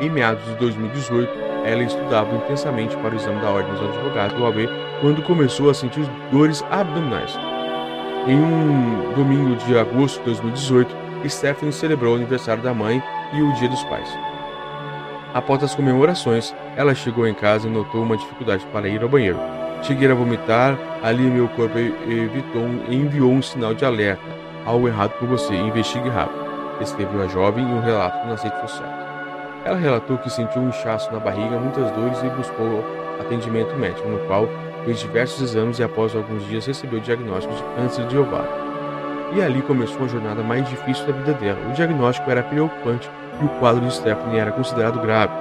Em 0.00 0.08
meados 0.08 0.42
de 0.46 0.54
2018, 0.54 1.30
ela 1.64 1.82
estudava 1.82 2.34
intensamente 2.34 2.96
para 2.96 3.14
o 3.14 3.16
exame 3.16 3.40
da 3.40 3.50
Ordem 3.50 3.72
dos 3.74 3.82
Advogados 3.82 4.36
do 4.36 4.46
AB 4.46 4.68
quando 5.02 5.22
começou 5.22 5.68
a 5.68 5.74
sentir 5.74 6.08
dores 6.32 6.64
abdominais. 6.70 7.38
Em 8.26 8.34
um 8.34 9.12
domingo 9.14 9.56
de 9.56 9.78
agosto 9.78 10.18
de 10.20 10.24
2018, 10.26 10.96
Stephanie 11.28 11.72
celebrou 11.72 12.14
o 12.14 12.16
aniversário 12.16 12.62
da 12.62 12.72
mãe 12.72 13.02
e 13.34 13.42
o 13.42 13.52
Dia 13.54 13.68
dos 13.68 13.82
Pais. 13.84 14.08
Após 15.34 15.62
as 15.62 15.74
comemorações, 15.74 16.54
ela 16.76 16.94
chegou 16.94 17.26
em 17.26 17.34
casa 17.34 17.68
e 17.68 17.70
notou 17.70 18.02
uma 18.02 18.16
dificuldade 18.16 18.66
para 18.72 18.88
ir 18.88 19.02
ao 19.02 19.08
banheiro. 19.08 19.38
Cheguei 19.82 20.10
a 20.10 20.14
vomitar, 20.14 20.78
ali 21.02 21.22
meu 21.22 21.46
corpo 21.48 21.78
evitou, 21.78 22.66
enviou 22.88 23.30
um 23.30 23.42
sinal 23.42 23.74
de 23.74 23.84
alerta. 23.84 24.22
Algo 24.64 24.88
errado 24.88 25.12
com 25.18 25.26
você, 25.26 25.54
investigue 25.54 26.08
rápido. 26.08 26.40
Escreveu 26.80 27.22
a 27.22 27.26
jovem 27.26 27.64
em 27.64 27.74
um 27.74 27.80
relato 27.80 28.26
nas 28.26 28.42
redes 28.42 28.60
sociais. 28.60 28.99
Ela 29.64 29.76
relatou 29.76 30.16
que 30.18 30.30
sentiu 30.30 30.62
um 30.62 30.68
inchaço 30.68 31.12
na 31.12 31.18
barriga, 31.18 31.58
muitas 31.58 31.90
dores 31.92 32.22
e 32.22 32.28
buscou 32.30 32.84
atendimento 33.20 33.74
médico, 33.76 34.08
no 34.08 34.18
qual 34.20 34.48
fez 34.84 35.00
diversos 35.00 35.42
exames 35.42 35.78
e 35.78 35.82
após 35.82 36.16
alguns 36.16 36.44
dias 36.46 36.66
recebeu 36.66 36.98
o 36.98 37.02
diagnóstico 37.02 37.54
de 37.54 37.62
câncer 37.76 38.06
de 38.06 38.16
ovário. 38.16 38.50
E 39.34 39.42
ali 39.42 39.62
começou 39.62 40.04
a 40.04 40.08
jornada 40.08 40.42
mais 40.42 40.68
difícil 40.68 41.06
da 41.06 41.12
vida 41.12 41.34
dela. 41.34 41.58
O 41.68 41.72
diagnóstico 41.72 42.30
era 42.30 42.42
preocupante 42.42 43.08
e 43.40 43.44
o 43.44 43.48
quadro 43.60 43.86
de 43.86 43.94
Stephanie 43.94 44.38
era 44.38 44.50
considerado 44.50 45.00
grave. 45.00 45.32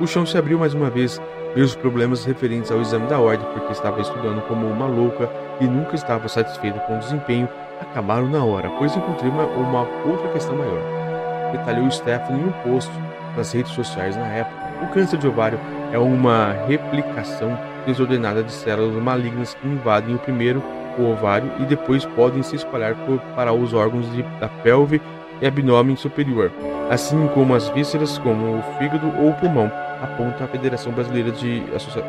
O 0.00 0.06
chão 0.06 0.24
se 0.24 0.38
abriu 0.38 0.58
mais 0.58 0.72
uma 0.72 0.88
vez 0.88 1.20
os 1.54 1.74
problemas 1.74 2.24
referentes 2.24 2.70
ao 2.70 2.80
exame 2.80 3.06
da 3.06 3.18
ordem, 3.18 3.46
porque 3.52 3.72
estava 3.72 4.00
estudando 4.00 4.40
como 4.46 4.66
uma 4.66 4.86
louca 4.86 5.28
e 5.60 5.64
nunca 5.64 5.94
estava 5.94 6.28
satisfeita 6.28 6.78
com 6.80 6.96
o 6.96 6.98
desempenho, 6.98 7.48
acabaram 7.80 8.28
na 8.28 8.44
hora, 8.44 8.70
pois 8.78 8.96
encontrei 8.96 9.30
uma, 9.30 9.44
uma 9.44 9.86
outra 10.06 10.28
questão 10.32 10.56
maior. 10.56 11.05
Detalhou 11.52 11.90
Stephanie 11.90 12.42
em 12.42 12.46
um 12.46 12.52
post 12.62 12.90
nas 13.36 13.52
redes 13.52 13.72
sociais 13.72 14.16
na 14.16 14.26
época. 14.26 14.56
O 14.82 14.88
câncer 14.88 15.18
de 15.18 15.26
ovário 15.26 15.58
é 15.92 15.98
uma 15.98 16.52
replicação 16.66 17.58
desordenada 17.86 18.42
de 18.42 18.52
células 18.52 19.02
malignas 19.02 19.54
que 19.54 19.66
invadem 19.66 20.14
o 20.14 20.18
primeiro 20.18 20.62
o 20.98 21.10
ovário 21.10 21.50
e 21.60 21.64
depois 21.64 22.04
podem 22.04 22.42
se 22.42 22.56
espalhar 22.56 22.94
por, 22.94 23.18
para 23.34 23.52
os 23.52 23.74
órgãos 23.74 24.10
de, 24.12 24.22
da 24.40 24.48
pelve 24.48 25.00
e 25.40 25.46
abdômen 25.46 25.96
superior, 25.96 26.50
assim 26.90 27.28
como 27.34 27.54
as 27.54 27.68
vísceras, 27.68 28.16
como 28.18 28.58
o 28.58 28.62
fígado 28.78 29.06
ou 29.18 29.30
o 29.30 29.34
pulmão, 29.34 29.70
aponta 30.02 30.44
a 30.44 30.48
Federação 30.48 30.92
Brasileira 30.92 31.30
de 31.30 31.62
Associa... 31.74 32.02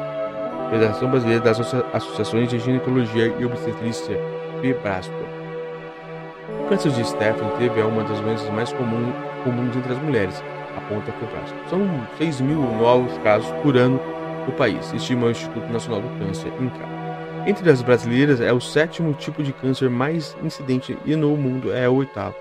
Federação 0.70 1.10
Brasileira 1.10 1.44
das 1.44 1.60
Associa... 1.60 1.86
Associações 1.94 2.50
de 2.50 2.60
Ginecologia 2.60 3.34
e 3.38 3.46
Obstetrícia, 3.46 4.18
FEBRASCO. 4.62 5.27
Câncer 6.70 6.92
de 6.92 7.08
Stephen 7.08 7.50
teve 7.58 7.80
é 7.80 7.84
uma 7.86 8.04
das 8.04 8.20
doenças 8.20 8.50
mais 8.50 8.74
comum, 8.74 9.14
comuns 9.46 9.74
entre 9.74 9.94
as 9.94 10.00
mulheres, 10.00 10.44
aponta 10.76 11.12
a 11.12 11.14
FEBRASCO. 11.14 11.70
São 11.70 12.08
6 12.18 12.42
mil 12.42 12.60
novos 12.60 13.18
casos 13.20 13.50
por 13.64 13.78
ano 13.78 13.98
no 14.46 14.52
país, 14.52 14.92
estima 14.92 15.28
o 15.28 15.32
Instituto 15.32 15.66
Nacional 15.72 16.02
do 16.02 16.10
Câncer, 16.20 16.52
INCA. 16.60 16.86
Entre 17.48 17.70
as 17.70 17.82
brasileiras, 17.82 18.42
é 18.42 18.52
o 18.52 18.60
sétimo 18.60 19.14
tipo 19.14 19.42
de 19.42 19.54
câncer 19.54 19.90
mais 19.90 20.36
incidente 20.44 20.98
e 21.06 21.16
no 21.16 21.38
mundo 21.38 21.72
é 21.72 21.88
o 21.88 21.96
oitavo. 21.96 22.36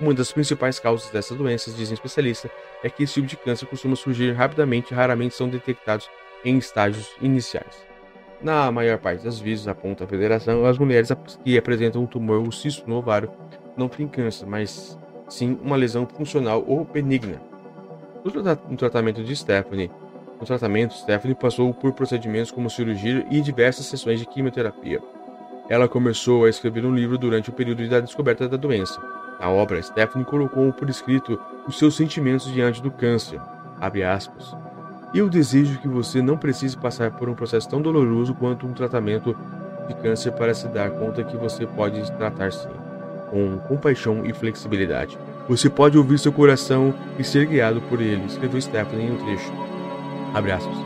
Uma 0.00 0.14
das 0.14 0.30
principais 0.30 0.78
causas 0.78 1.10
dessas 1.10 1.36
doenças, 1.36 1.74
dizem 1.74 1.94
especialistas, 1.94 2.52
é 2.84 2.88
que 2.88 3.02
esse 3.02 3.14
tipo 3.14 3.26
de 3.26 3.36
câncer 3.36 3.66
costuma 3.66 3.96
surgir 3.96 4.30
rapidamente 4.30 4.94
e 4.94 4.96
raramente 4.96 5.34
são 5.34 5.48
detectados 5.48 6.08
em 6.44 6.56
estágios 6.56 7.10
iniciais. 7.20 7.84
Na 8.40 8.70
maior 8.70 8.98
parte 8.98 9.24
das 9.24 9.40
vezes, 9.40 9.66
aponta 9.66 10.04
a 10.04 10.06
federação, 10.06 10.66
as 10.66 10.78
mulheres 10.78 11.10
que 11.44 11.58
apresentam 11.58 12.02
um 12.02 12.06
tumor 12.06 12.38
ou 12.38 12.52
cisto 12.52 12.88
no 12.88 12.96
ovário 12.96 13.30
não 13.76 13.88
têm 13.88 14.06
câncer, 14.06 14.46
mas 14.46 14.98
sim 15.28 15.58
uma 15.62 15.76
lesão 15.76 16.06
funcional 16.06 16.64
ou 16.66 16.84
benigna. 16.84 17.40
No 18.24 18.76
tratamento 18.76 19.22
de 19.24 19.34
Stephanie, 19.34 19.90
no 20.38 20.46
tratamento, 20.46 20.94
Stephanie 20.94 21.36
passou 21.36 21.72
por 21.72 21.92
procedimentos 21.92 22.50
como 22.50 22.68
cirurgia 22.68 23.24
e 23.30 23.40
diversas 23.40 23.86
sessões 23.86 24.18
de 24.18 24.26
quimioterapia. 24.26 25.00
Ela 25.68 25.88
começou 25.88 26.44
a 26.44 26.48
escrever 26.48 26.84
um 26.84 26.94
livro 26.94 27.16
durante 27.16 27.48
o 27.48 27.52
período 27.52 27.88
da 27.88 28.00
descoberta 28.00 28.48
da 28.48 28.56
doença. 28.56 29.00
Na 29.40 29.48
obra, 29.48 29.80
Stephanie 29.80 30.26
colocou 30.26 30.72
por 30.72 30.90
escrito 30.90 31.40
os 31.66 31.78
seus 31.78 31.96
sentimentos 31.96 32.52
diante 32.52 32.82
do 32.82 32.90
câncer. 32.90 33.40
Eu 35.14 35.28
desejo 35.28 35.78
que 35.78 35.88
você 35.88 36.20
não 36.20 36.36
precise 36.36 36.76
passar 36.76 37.12
por 37.12 37.28
um 37.28 37.34
processo 37.34 37.68
tão 37.68 37.80
doloroso 37.80 38.34
quanto 38.34 38.66
um 38.66 38.72
tratamento 38.72 39.36
de 39.86 39.94
câncer 39.94 40.32
para 40.32 40.54
se 40.54 40.68
dar 40.68 40.90
conta 40.90 41.24
que 41.24 41.36
você 41.36 41.66
pode 41.66 42.00
tratar 42.16 42.52
sim, 42.52 42.68
com 43.32 43.56
compaixão 43.66 44.26
e 44.26 44.34
flexibilidade. 44.34 45.18
Você 45.48 45.70
pode 45.70 45.96
ouvir 45.96 46.18
seu 46.18 46.30
coração 46.30 46.94
e 47.18 47.24
ser 47.24 47.46
guiado 47.46 47.80
por 47.80 48.00
ele, 48.00 48.26
escreveu 48.26 48.60
Stephanie 48.60 49.06
em 49.06 49.12
um 49.12 49.16
trecho. 49.16 49.50
Abre 50.34 50.52
aspas. 50.52 50.76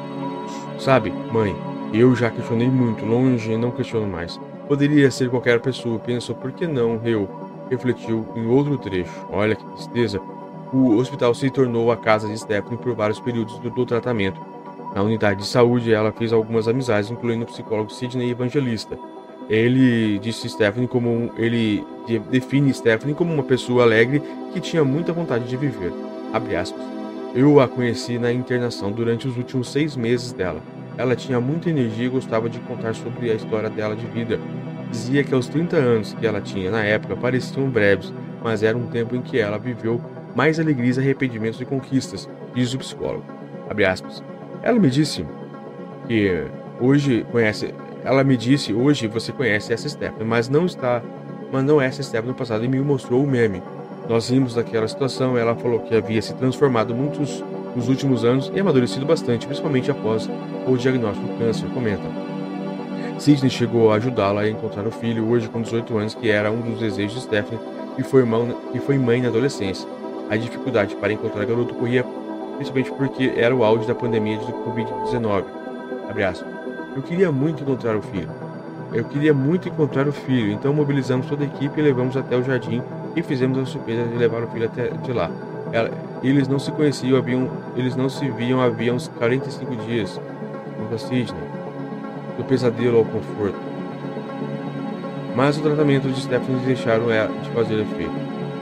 Sabe, 0.79 1.12
mãe, 1.33 1.55
eu 1.93 2.15
já 2.15 2.31
questionei 2.31 2.69
muito, 2.69 3.05
longe 3.05 3.50
e 3.50 3.57
não 3.57 3.73
questiono 3.73 4.07
mais. 4.07 4.41
Poderia 4.69 5.11
ser 5.11 5.29
qualquer 5.29 5.61
pessoa, 5.61 5.99
pensou, 5.99 6.37
por 6.37 6.53
que 6.53 6.69
não 6.69 7.00
eu? 7.05 7.29
Refletiu 7.69 8.26
em 8.37 8.47
outro 8.47 8.79
trecho. 8.79 9.26
Olha 9.31 9.57
que 9.57 9.67
tristeza. 9.73 10.21
O 10.73 10.97
hospital 10.97 11.35
se 11.35 11.50
tornou 11.50 11.91
a 11.91 11.97
casa 11.97 12.29
de 12.29 12.38
Stephanie 12.38 12.79
por 12.79 12.95
vários 12.95 13.19
períodos 13.19 13.59
do, 13.59 13.71
do 13.71 13.85
tratamento. 13.85 14.41
Na 14.95 15.03
unidade 15.03 15.41
de 15.41 15.47
saúde, 15.47 15.93
ela 15.93 16.12
fez 16.12 16.33
algumas 16.33 16.69
amizades, 16.69 17.11
incluindo 17.11 17.45
o 17.45 17.47
psicólogo 17.47 17.91
Sidney 17.91 18.31
Evangelista. 18.31 18.97
Ele 19.49 20.19
disse 20.19 20.49
Stephanie 20.49 20.88
como 20.88 21.09
um, 21.09 21.31
ele 21.37 21.85
define 22.31 22.73
Stephanie 22.75 23.15
como 23.15 23.33
uma 23.33 23.43
pessoa 23.43 23.85
alegre 23.85 24.23
que 24.53 24.61
tinha 24.61 24.85
muita 24.85 25.12
vontade 25.12 25.45
de 25.45 25.57
viver. 25.57 25.93
Eu 27.35 27.61
a 27.61 27.69
conheci 27.69 28.19
na 28.19 28.33
internação 28.33 28.91
durante 28.91 29.29
os 29.29 29.37
últimos 29.37 29.71
seis 29.71 29.95
meses 29.95 30.33
dela. 30.33 30.61
Ela 30.99 31.15
tinha 31.15 31.41
muita 31.41 31.71
energia 31.71 32.07
e 32.07 32.09
gostava 32.09 32.49
de 32.49 32.59
contar 32.61 32.95
sobre 32.95 33.31
a 33.31 33.35
história 33.35 33.69
dela 33.69 33.95
de 33.95 34.07
vida. 34.07 34.41
Dizia 34.91 35.23
que 35.23 35.35
aos 35.35 35.47
30 35.49 35.76
anos 35.76 36.15
que 36.15 36.26
ela 36.26 36.41
tinha 36.41 36.71
na 36.71 36.83
época 36.83 37.15
pareciam 37.15 37.69
breves, 37.69 38.12
mas 38.43 38.62
era 38.62 38.76
um 38.76 38.87
tempo 38.87 39.15
em 39.15 39.21
que 39.21 39.38
ela 39.38 39.59
viveu 39.59 40.00
mais 40.35 40.59
alegrias, 40.59 40.99
arrependimentos 40.99 41.61
e 41.61 41.65
conquistas, 41.65 42.29
diz 42.55 42.73
o 42.73 42.79
psicólogo. 42.79 43.25
Ela 44.62 44.79
me 44.79 44.91
disse 44.91 45.26
que 46.07 46.45
hoje 46.81 47.26
conhece. 47.31 47.75
Ela 48.06 48.22
me 48.22 48.36
disse 48.36 48.72
hoje 48.72 49.08
você 49.08 49.32
conhece 49.32 49.72
essa 49.72 49.88
Stephanie, 49.88 50.25
mas 50.25 50.48
não 50.48 50.64
está, 50.64 51.02
mas 51.50 51.64
não 51.64 51.82
é 51.82 51.86
essa 51.86 52.04
Stephanie 52.04 52.28
no 52.28 52.38
passado 52.38 52.64
e 52.64 52.68
me 52.68 52.80
mostrou 52.80 53.20
o 53.20 53.26
meme. 53.26 53.60
Nós 54.08 54.30
vimos 54.30 54.54
daquela 54.54 54.86
situação, 54.86 55.36
ela 55.36 55.56
falou 55.56 55.80
que 55.80 55.92
havia 55.92 56.22
se 56.22 56.32
transformado 56.34 56.94
muitos 56.94 57.42
nos 57.75 57.88
últimos 57.88 58.25
anos 58.25 58.52
e 58.54 58.60
amadurecido 58.60 59.04
bastante, 59.04 59.44
principalmente 59.48 59.90
após 59.90 60.30
o 60.68 60.76
diagnóstico 60.76 61.26
do 61.26 61.36
câncer, 61.36 61.68
comenta. 61.70 62.04
Sidney 63.18 63.50
chegou 63.50 63.90
a 63.90 63.96
ajudá-la 63.96 64.42
a 64.42 64.48
encontrar 64.48 64.86
o 64.86 64.92
filho, 64.92 65.28
hoje 65.28 65.48
com 65.48 65.60
18 65.60 65.98
anos, 65.98 66.14
que 66.14 66.30
era 66.30 66.48
um 66.48 66.60
dos 66.60 66.78
desejos 66.78 67.14
de 67.14 67.22
Stephanie 67.22 67.60
e 67.98 68.04
foi, 68.04 68.25
mãe, 68.25 68.56
e 68.72 68.78
foi 68.78 68.96
mãe 68.98 69.20
na 69.20 69.28
adolescência. 69.28 69.88
A 70.30 70.36
dificuldade 70.36 70.94
para 70.94 71.12
encontrar 71.12 71.42
o 71.42 71.46
garoto 71.46 71.75
corria 71.75 72.04
principalmente 72.54 72.92
porque 72.92 73.32
era 73.34 73.54
o 73.54 73.64
auge 73.64 73.84
da 73.84 73.96
pandemia 73.96 74.38
de 74.38 74.52
Covid-19. 74.52 75.44
Eu 76.97 77.03
queria 77.03 77.31
muito 77.31 77.62
encontrar 77.62 77.95
o 77.95 78.00
filho. 78.00 78.31
Eu 78.91 79.05
queria 79.05 79.35
muito 79.35 79.69
encontrar 79.69 80.09
o 80.09 80.12
filho, 80.12 80.50
então 80.50 80.73
mobilizamos 80.73 81.26
toda 81.26 81.45
a 81.45 81.47
equipe 81.47 81.79
e 81.79 81.83
levamos 81.83 82.17
até 82.17 82.35
o 82.35 82.43
jardim 82.43 82.83
e 83.15 83.23
fizemos 83.23 83.59
a 83.59 83.67
surpresa 83.67 84.05
de 84.05 84.17
levar 84.17 84.43
o 84.43 84.47
filho 84.47 84.65
até 84.65 84.88
de 84.88 85.12
lá. 85.12 85.31
Ela, 85.73 85.91
Eles 86.23 86.49
não 86.49 86.59
se 86.59 86.73
conheciam, 86.73 87.19
haviam, 87.19 87.50
eles 87.76 87.95
não 87.95 88.09
se 88.09 88.26
viam 88.31 88.62
havia 88.62 88.95
uns 88.95 89.09
45 89.09 89.76
dias. 89.76 90.19
Sidney. 90.97 91.43
Do 92.38 92.45
pesadelo 92.45 92.99
ao 92.99 93.05
conforto. 93.05 93.59
Mas 95.35 95.59
o 95.59 95.61
tratamento 95.61 96.09
de 96.09 96.19
Stephanie 96.19 96.65
deixaram 96.65 97.09
de 97.43 97.50
fazer 97.50 97.79
efeito. 97.79 98.15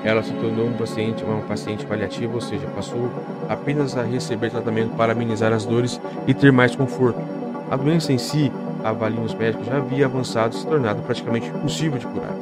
Ela 0.02 0.24
se 0.24 0.32
tornou 0.32 0.66
um 0.66 0.72
paciente, 0.72 1.22
uma 1.22 1.40
paciente 1.42 1.86
paliativa, 1.86 2.34
ou 2.34 2.40
seja, 2.40 2.66
passou 2.74 3.10
apenas 3.48 3.96
a 3.96 4.02
receber 4.02 4.50
tratamento 4.50 4.96
para 4.96 5.12
amenizar 5.12 5.52
as 5.52 5.64
dores 5.64 6.00
e 6.26 6.34
ter 6.34 6.50
mais 6.50 6.74
conforto. 6.74 7.33
A 7.70 7.76
doença 7.76 8.12
em 8.12 8.18
si, 8.18 8.52
avaliam 8.82 9.24
os 9.24 9.34
médicos, 9.34 9.66
já 9.66 9.76
havia 9.78 10.06
avançado 10.06 10.54
e 10.54 10.58
se 10.58 10.66
tornado 10.66 11.02
praticamente 11.02 11.48
impossível 11.48 11.98
de 11.98 12.06
curar. 12.06 12.34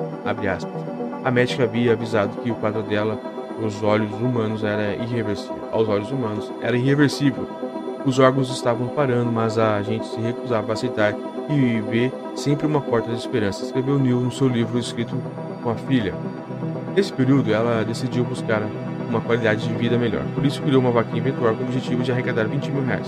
A 1.25 1.31
médica 1.31 1.65
havia 1.65 1.93
avisado 1.93 2.37
que 2.43 2.51
o 2.51 2.55
quadro 2.57 2.83
dela 2.83 3.19
os 3.61 3.83
olhos 3.83 4.13
humanos 4.15 4.65
era 4.65 4.95
irreversível. 4.97 5.69
Aos 5.71 5.89
olhos 5.89 6.11
humanos 6.11 6.53
era 6.61 6.77
irreversível. 6.77 7.47
Os 8.05 8.19
órgãos 8.19 8.51
estavam 8.51 8.89
parando, 8.89 9.31
mas 9.31 9.57
a 9.59 9.81
gente 9.83 10.05
se 10.07 10.21
recusava 10.21 10.71
a 10.71 10.73
aceitar 10.73 11.15
e 11.49 11.81
ver 11.81 12.13
sempre 12.35 12.67
uma 12.67 12.81
porta 12.81 13.11
de 13.11 13.19
esperança, 13.19 13.65
escreveu 13.65 13.99
Neil 13.99 14.21
no 14.21 14.33
seu 14.33 14.49
livro 14.49 14.79
escrito 14.79 15.15
com 15.63 15.71
a 15.71 15.75
filha. 15.75 16.15
Nesse 16.97 17.13
período, 17.13 17.53
ela 17.53 17.85
decidiu 17.85 18.25
buscar 18.25 18.63
uma 19.09 19.21
qualidade 19.21 19.67
de 19.69 19.75
vida 19.75 19.97
melhor. 19.97 20.23
Por 20.35 20.45
isso, 20.45 20.61
criou 20.63 20.81
uma 20.81 20.91
vaquinha 20.91 21.23
virtual 21.23 21.55
com 21.55 21.63
o 21.63 21.67
objetivo 21.67 22.03
de 22.03 22.11
arrecadar 22.11 22.45
20 22.45 22.71
mil 22.71 22.85
reais. 22.85 23.07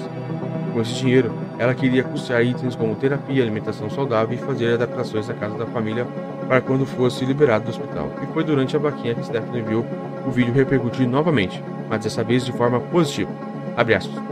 Com 0.72 0.80
esse 0.80 0.94
dinheiro, 0.94 1.32
ela 1.58 1.74
queria 1.74 2.02
custear 2.02 2.42
itens 2.42 2.74
como 2.74 2.94
terapia, 2.96 3.42
alimentação 3.42 3.88
saudável 3.88 4.36
e 4.36 4.40
fazer 4.40 4.74
adaptações 4.74 5.28
na 5.28 5.34
casa 5.34 5.56
da 5.56 5.66
família 5.66 6.06
para 6.48 6.60
quando 6.60 6.84
fosse 6.84 7.24
liberado 7.24 7.64
do 7.64 7.70
hospital. 7.70 8.10
E 8.22 8.32
foi 8.32 8.44
durante 8.44 8.76
a 8.76 8.78
vaquinha 8.78 9.14
que 9.14 9.24
Stephanie 9.24 9.62
viu 9.62 9.84
o 10.26 10.30
vídeo 10.30 10.52
repercutir 10.52 11.08
novamente, 11.08 11.62
mas 11.88 12.02
dessa 12.02 12.24
vez 12.24 12.44
de 12.44 12.52
forma 12.52 12.80
positiva. 12.80 13.30
Abre 13.76 13.94
aspas. 13.94 14.22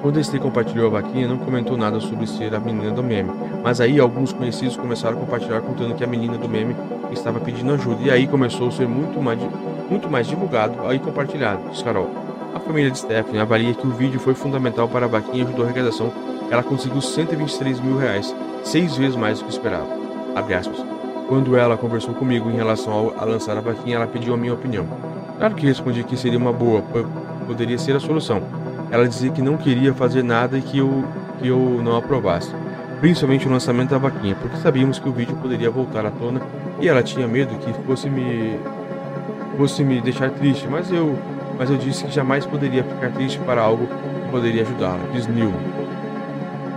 Quando 0.00 0.20
Esther 0.20 0.40
compartilhou 0.40 0.86
a 0.86 1.00
vaquinha, 1.00 1.26
não 1.26 1.38
comentou 1.38 1.76
nada 1.76 1.98
sobre 1.98 2.26
ser 2.26 2.54
a 2.54 2.60
menina 2.60 2.92
do 2.92 3.02
meme, 3.02 3.32
mas 3.64 3.80
aí 3.80 3.98
alguns 3.98 4.32
conhecidos 4.32 4.76
começaram 4.76 5.16
a 5.16 5.20
compartilhar 5.20 5.60
contando 5.60 5.94
que 5.94 6.04
a 6.04 6.06
menina 6.06 6.38
do 6.38 6.48
meme 6.48 6.76
estava 7.10 7.40
pedindo 7.40 7.72
ajuda, 7.72 8.02
e 8.02 8.10
aí 8.10 8.26
começou 8.28 8.68
a 8.68 8.70
ser 8.70 8.86
muito 8.86 9.20
mais, 9.20 9.40
muito 9.90 10.08
mais 10.08 10.28
divulgado 10.28 10.74
e 10.92 10.98
compartilhado, 11.00 11.68
diz 11.70 11.82
Carol. 11.82 12.08
A 12.58 12.60
família 12.60 12.90
de 12.90 12.98
Stephanie 12.98 13.40
avalia 13.40 13.72
que 13.72 13.86
o 13.86 13.90
vídeo 13.90 14.18
foi 14.18 14.34
fundamental 14.34 14.88
para 14.88 15.06
a 15.06 15.08
vaquinha 15.08 15.44
e 15.44 15.46
ajudou 15.46 15.64
a 15.64 15.68
arrecadação. 15.68 16.12
Ela 16.50 16.60
conseguiu 16.60 17.00
123 17.00 17.78
mil 17.78 17.96
reais, 17.96 18.34
seis 18.64 18.96
vezes 18.96 19.14
mais 19.14 19.38
do 19.38 19.44
que 19.44 19.52
esperava. 19.52 19.86
Quando 21.28 21.56
ela 21.56 21.76
conversou 21.76 22.12
comigo 22.14 22.50
em 22.50 22.56
relação 22.56 23.14
a 23.16 23.24
lançar 23.24 23.56
a 23.56 23.60
vaquinha, 23.60 23.94
ela 23.94 24.08
pediu 24.08 24.34
a 24.34 24.36
minha 24.36 24.52
opinião. 24.52 24.88
Claro 25.38 25.54
que 25.54 25.66
respondi 25.66 26.02
que 26.02 26.16
seria 26.16 26.36
uma 26.36 26.52
boa, 26.52 26.82
poderia 27.46 27.78
ser 27.78 27.94
a 27.94 28.00
solução. 28.00 28.42
Ela 28.90 29.06
dizia 29.06 29.30
que 29.30 29.40
não 29.40 29.56
queria 29.56 29.94
fazer 29.94 30.24
nada 30.24 30.58
e 30.58 30.62
que 30.62 30.78
eu, 30.78 31.04
que 31.38 31.46
eu 31.46 31.80
não 31.80 31.96
aprovasse, 31.96 32.52
principalmente 33.00 33.46
o 33.46 33.52
lançamento 33.52 33.90
da 33.90 33.98
vaquinha, 33.98 34.34
porque 34.34 34.56
sabíamos 34.56 34.98
que 34.98 35.08
o 35.08 35.12
vídeo 35.12 35.36
poderia 35.36 35.70
voltar 35.70 36.04
à 36.04 36.10
tona 36.10 36.42
e 36.80 36.88
ela 36.88 37.04
tinha 37.04 37.28
medo 37.28 37.56
que 37.58 37.72
fosse 37.84 38.10
me 38.10 38.58
fosse 39.56 39.82
me 39.82 40.00
deixar 40.00 40.30
triste, 40.30 40.68
mas 40.68 40.90
eu 40.92 41.18
mas 41.58 41.68
eu 41.68 41.76
disse 41.76 42.04
que 42.04 42.12
jamais 42.12 42.46
poderia 42.46 42.84
ficar 42.84 43.10
triste 43.10 43.38
para 43.40 43.60
algo 43.60 43.86
que 43.86 44.30
poderia 44.30 44.62
ajudá-la, 44.62 45.00
diz 45.12 45.26
Neil. 45.26 45.52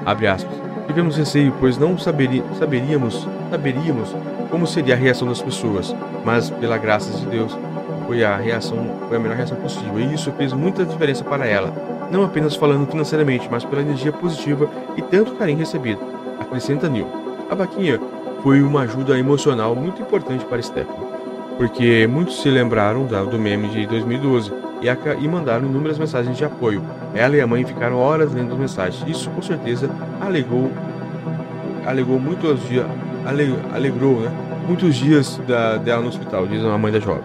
Abre 0.05 0.27
aspas. 0.27 0.53
Tivemos 0.87 1.15
receio, 1.15 1.53
pois 1.59 1.77
não 1.77 1.97
saberíamos, 1.97 3.27
saberíamos 3.49 4.15
como 4.49 4.65
seria 4.67 4.95
a 4.95 4.97
reação 4.97 5.27
das 5.27 5.41
pessoas, 5.41 5.95
mas 6.25 6.49
pela 6.49 6.77
graça 6.77 7.17
de 7.17 7.25
Deus 7.27 7.57
foi 8.07 8.23
a 8.23 8.35
reação, 8.35 8.77
foi 9.07 9.15
a 9.15 9.19
melhor 9.19 9.37
reação 9.37 9.55
possível 9.57 9.99
e 9.99 10.13
isso 10.13 10.31
fez 10.33 10.51
muita 10.51 10.83
diferença 10.83 11.23
para 11.23 11.45
ela, 11.45 11.71
não 12.11 12.25
apenas 12.25 12.55
falando 12.55 12.89
financeiramente, 12.89 13.47
mas 13.49 13.63
pela 13.63 13.81
energia 13.81 14.11
positiva 14.11 14.67
e 14.97 15.01
tanto 15.01 15.35
carinho 15.35 15.59
recebido. 15.59 16.01
Acrescenta 16.39 16.89
Neil. 16.89 17.07
A 17.49 17.55
vaquinha 17.55 17.99
foi 18.43 18.61
uma 18.61 18.81
ajuda 18.81 19.17
emocional 19.17 19.75
muito 19.75 20.01
importante 20.01 20.43
para 20.43 20.61
Stephanie, 20.61 21.07
porque 21.57 22.07
muitos 22.07 22.41
se 22.41 22.49
lembraram 22.49 23.05
do 23.05 23.39
meme 23.39 23.69
de 23.69 23.85
2012 23.85 24.70
e, 24.81 25.27
mandaram 25.27 25.67
inúmeras 25.67 25.97
mensagens 25.97 26.37
de 26.37 26.43
apoio. 26.43 26.83
Ela 27.13 27.35
e 27.35 27.41
a 27.41 27.47
mãe 27.47 27.63
ficaram 27.63 27.97
horas 27.97 28.33
lendo 28.33 28.53
as 28.53 28.59
mensagens. 28.59 29.03
Isso 29.07 29.29
com 29.29 29.41
certeza 29.41 29.89
alegou, 30.19 30.71
alegou 31.85 32.19
muitos 32.19 32.67
dias, 32.67 32.85
alegrou, 33.73 34.21
né? 34.21 34.31
Muitos 34.67 34.95
dias 34.95 35.39
da, 35.47 35.77
dela 35.77 36.01
no 36.01 36.07
hospital, 36.07 36.47
diz 36.47 36.63
a 36.63 36.77
mãe 36.77 36.91
da 36.91 36.99
jovem. 36.99 37.23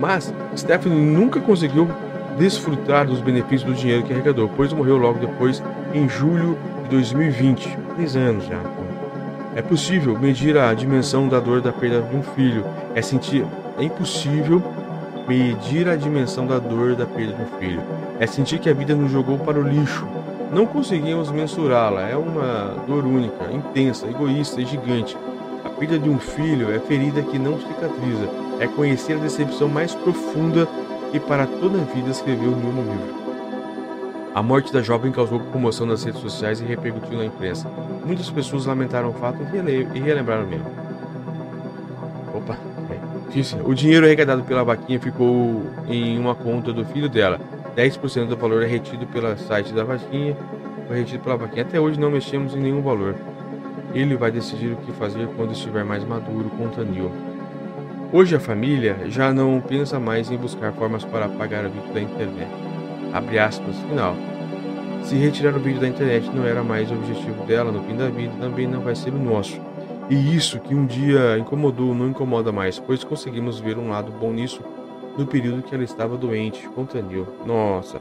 Mas 0.00 0.32
Stephanie 0.56 0.98
nunca 0.98 1.40
conseguiu 1.40 1.88
desfrutar 2.38 3.06
dos 3.06 3.20
benefícios 3.20 3.64
do 3.64 3.74
dinheiro 3.74 4.02
que 4.02 4.12
arrecadou, 4.12 4.50
pois 4.56 4.72
morreu 4.72 4.96
logo 4.96 5.18
depois, 5.18 5.62
em 5.94 6.08
julho 6.08 6.58
de 6.84 6.90
2020. 6.90 7.78
Três 7.94 8.16
anos 8.16 8.46
já. 8.46 8.58
É 9.54 9.60
possível 9.60 10.18
medir 10.18 10.56
a 10.56 10.72
dimensão 10.72 11.28
da 11.28 11.38
dor 11.38 11.60
da 11.60 11.72
perda 11.72 12.00
de 12.00 12.16
um 12.16 12.22
filho. 12.22 12.64
É 12.94 13.02
sentir. 13.02 13.44
É 13.78 13.84
impossível 13.84 14.62
medir 15.28 15.88
a 15.88 15.96
dimensão 15.96 16.46
da 16.46 16.58
dor 16.58 16.94
da 16.94 17.06
perda 17.06 17.36
um 17.42 17.58
filho. 17.58 17.82
É 18.18 18.26
sentir 18.26 18.58
que 18.58 18.68
a 18.68 18.74
vida 18.74 18.94
nos 18.94 19.10
jogou 19.10 19.38
para 19.38 19.58
o 19.58 19.62
lixo. 19.62 20.06
Não 20.52 20.66
conseguimos 20.66 21.30
mensurá-la. 21.30 22.02
É 22.02 22.16
uma 22.16 22.76
dor 22.86 23.04
única, 23.04 23.50
intensa, 23.52 24.06
egoísta 24.06 24.60
e 24.60 24.66
gigante. 24.66 25.16
A 25.64 25.70
perda 25.70 25.98
de 25.98 26.08
um 26.08 26.18
filho 26.18 26.70
é 26.72 26.78
ferida 26.78 27.22
que 27.22 27.38
não 27.38 27.58
cicatriza. 27.58 28.28
É 28.60 28.66
conhecer 28.66 29.14
a 29.14 29.20
decepção 29.20 29.68
mais 29.68 29.94
profunda 29.94 30.68
e 31.12 31.20
para 31.20 31.46
toda 31.46 31.80
a 31.80 31.84
vida 31.84 32.10
escreveu 32.10 32.50
no 32.50 32.82
livro. 32.82 33.22
A 34.34 34.42
morte 34.42 34.72
da 34.72 34.80
jovem 34.80 35.12
causou 35.12 35.40
comoção 35.40 35.86
nas 35.86 36.04
redes 36.04 36.20
sociais 36.20 36.60
e 36.60 36.64
repercutiu 36.64 37.18
na 37.18 37.26
imprensa. 37.26 37.68
Muitas 38.04 38.30
pessoas 38.30 38.64
lamentaram 38.64 39.10
o 39.10 39.12
fato 39.12 39.38
e 39.94 39.98
relembraram 40.00 40.46
mesmo. 40.46 40.70
Opa, 42.34 42.56
O 43.64 43.72
dinheiro 43.72 44.04
arrecadado 44.04 44.42
pela 44.42 44.62
vaquinha 44.62 45.00
ficou 45.00 45.62
em 45.88 46.18
uma 46.18 46.34
conta 46.34 46.70
do 46.70 46.84
filho 46.84 47.08
dela. 47.08 47.40
10% 47.74 48.26
do 48.26 48.36
valor 48.36 48.62
é 48.62 48.66
retido 48.66 49.06
pelo 49.06 49.34
site 49.38 49.72
da 49.72 49.82
vaquinha, 49.82 50.36
foi 50.86 50.98
retido 50.98 51.22
pela 51.22 51.38
vaquinha. 51.38 51.62
Até 51.62 51.80
hoje 51.80 51.98
não 51.98 52.10
mexemos 52.10 52.54
em 52.54 52.60
nenhum 52.60 52.82
valor. 52.82 53.14
Ele 53.94 54.16
vai 54.16 54.30
decidir 54.30 54.72
o 54.72 54.76
que 54.76 54.92
fazer 54.92 55.26
quando 55.34 55.52
estiver 55.52 55.82
mais 55.82 56.04
maduro, 56.04 56.50
conta 56.58 56.84
Neil. 56.84 57.10
Hoje 58.12 58.36
a 58.36 58.40
família 58.40 58.98
já 59.06 59.32
não 59.32 59.58
pensa 59.62 59.98
mais 59.98 60.30
em 60.30 60.36
buscar 60.36 60.70
formas 60.72 61.02
para 61.02 61.24
apagar 61.24 61.64
o 61.64 61.70
vídeo 61.70 61.94
da 61.94 62.02
internet. 62.02 62.50
Abre 63.14 63.38
aspas, 63.38 63.74
final. 63.88 64.14
Se 65.04 65.16
retirar 65.16 65.56
o 65.56 65.58
vídeo 65.58 65.80
da 65.80 65.88
internet 65.88 66.30
não 66.34 66.44
era 66.44 66.62
mais 66.62 66.90
o 66.90 66.94
objetivo 66.94 67.46
dela 67.46 67.72
no 67.72 67.82
fim 67.84 67.96
da 67.96 68.10
vida, 68.10 68.34
também 68.38 68.66
não 68.66 68.82
vai 68.82 68.94
ser 68.94 69.14
o 69.14 69.18
nosso. 69.18 69.58
E 70.12 70.36
isso 70.36 70.60
que 70.60 70.74
um 70.74 70.84
dia 70.84 71.38
incomodou 71.38 71.94
não 71.94 72.06
incomoda 72.10 72.52
mais, 72.52 72.78
pois 72.78 73.02
conseguimos 73.02 73.58
ver 73.58 73.78
um 73.78 73.88
lado 73.88 74.12
bom 74.12 74.30
nisso 74.30 74.60
no 75.16 75.26
período 75.26 75.62
que 75.62 75.74
ela 75.74 75.82
estava 75.82 76.18
doente, 76.18 76.68
conta 76.74 77.00
Neil. 77.00 77.26
Nossa, 77.46 77.98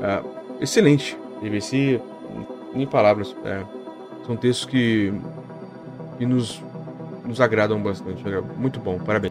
é, 0.00 0.22
excelente. 0.60 1.18
BBC, 1.42 2.00
em 2.72 2.86
palavras, 2.86 3.34
é, 3.44 3.64
são 4.24 4.36
textos 4.36 4.64
que, 4.64 5.12
que 6.18 6.24
nos, 6.24 6.62
nos 7.24 7.40
agradam 7.40 7.82
bastante. 7.82 8.22
Muito 8.56 8.78
bom, 8.78 9.00
parabéns. 9.00 9.22